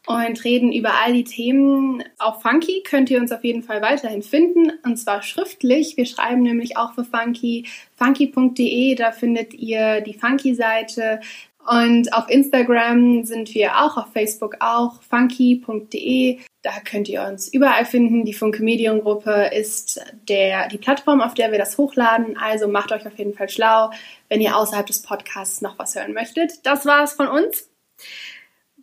und 0.05 0.43
reden 0.43 0.71
über 0.71 0.93
all 1.03 1.13
die 1.13 1.23
Themen. 1.23 2.03
Auf 2.19 2.41
Funky 2.41 2.83
könnt 2.83 3.09
ihr 3.09 3.19
uns 3.19 3.31
auf 3.31 3.43
jeden 3.43 3.63
Fall 3.63 3.81
weiterhin 3.81 4.21
finden 4.21 4.71
und 4.83 4.97
zwar 4.97 5.21
schriftlich. 5.21 5.95
Wir 5.95 6.05
schreiben 6.05 6.41
nämlich 6.41 6.77
auch 6.77 6.93
für 6.93 7.05
Funky 7.05 7.65
funky.de, 7.95 8.95
da 8.95 9.11
findet 9.11 9.53
ihr 9.53 10.01
die 10.01 10.13
Funky-Seite. 10.13 11.21
Und 11.65 12.11
auf 12.11 12.29
Instagram 12.29 13.23
sind 13.23 13.53
wir 13.55 13.77
auch, 13.77 13.95
auf 13.95 14.11
Facebook 14.11 14.57
auch, 14.59 15.01
funky.de. 15.03 16.39
Da 16.61 16.71
könnt 16.83 17.07
ihr 17.07 17.23
uns 17.23 17.47
überall 17.47 17.85
finden. 17.85 18.25
Die 18.25 18.33
Funke 18.33 18.63
Mediengruppe 18.63 19.49
ist 19.53 20.01
der, 20.27 20.67
die 20.67 20.77
Plattform, 20.77 21.21
auf 21.21 21.33
der 21.33 21.51
wir 21.51 21.59
das 21.59 21.77
hochladen. 21.77 22.37
Also 22.37 22.67
macht 22.67 22.91
euch 22.91 23.07
auf 23.07 23.17
jeden 23.17 23.33
Fall 23.33 23.47
schlau, 23.47 23.91
wenn 24.27 24.41
ihr 24.41 24.57
außerhalb 24.57 24.85
des 24.85 25.01
Podcasts 25.03 25.61
noch 25.61 25.79
was 25.79 25.95
hören 25.95 26.13
möchtet. 26.13 26.65
Das 26.65 26.85
war's 26.85 27.13
von 27.13 27.29
uns. 27.29 27.69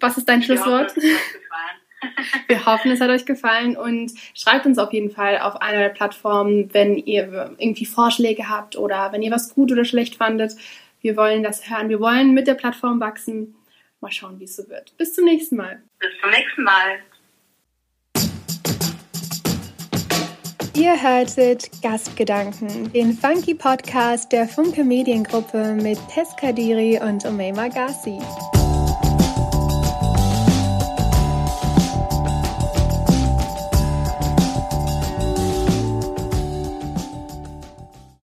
Was 0.01 0.17
ist 0.17 0.29
dein 0.29 0.43
Schlusswort? 0.43 0.95
Wir 2.49 2.65
hoffen, 2.65 2.91
es 2.91 3.01
hat 3.03 3.11
euch 3.11 3.27
gefallen 3.27 3.77
und 3.77 4.13
schreibt 4.35 4.65
uns 4.65 4.79
auf 4.79 4.93
jeden 4.93 5.11
Fall 5.11 5.39
auf 5.39 5.61
einer 5.61 5.81
der 5.81 5.89
Plattformen, 5.91 6.73
wenn 6.73 6.97
ihr 6.97 7.55
irgendwie 7.59 7.85
Vorschläge 7.85 8.49
habt 8.49 8.77
oder 8.77 9.13
wenn 9.13 9.23
ihr 9.23 9.31
was 9.31 9.55
gut 9.55 9.71
oder 9.71 9.85
schlecht 9.85 10.17
fandet. 10.17 10.57
Wir 11.03 11.17
wollen 11.17 11.43
das 11.43 11.69
hören. 11.69 11.91
Wir 11.91 12.01
wollen 12.01 12.33
mit 12.33 12.47
der 12.47 12.55
Plattform 12.55 13.01
wachsen. 13.01 13.55
Mal 14.01 14.11
schauen, 14.11 14.41
wie 14.41 14.45
es 14.45 14.57
so 14.57 14.67
wird. 14.71 14.97
Bis 14.97 15.15
zum 15.15 15.27
nächsten 15.27 15.57
Mal. 15.57 15.83
Bis 15.99 16.11
zum 16.23 16.31
nächsten 16.31 16.63
Mal. 16.63 17.01
Ihr 20.75 21.03
hörtet 21.03 21.69
Gastgedanken, 21.83 22.91
den 22.93 23.13
Funky 23.13 23.55
Podcast 23.55 24.33
der 24.33 24.49
Funke 24.49 24.85
Mediengruppe 24.85 25.75
mit 25.75 25.99
Tess 26.09 26.35
Kadiri 26.37 26.99
und 27.03 27.27
Omei 27.27 27.53
Magasi. 27.53 28.19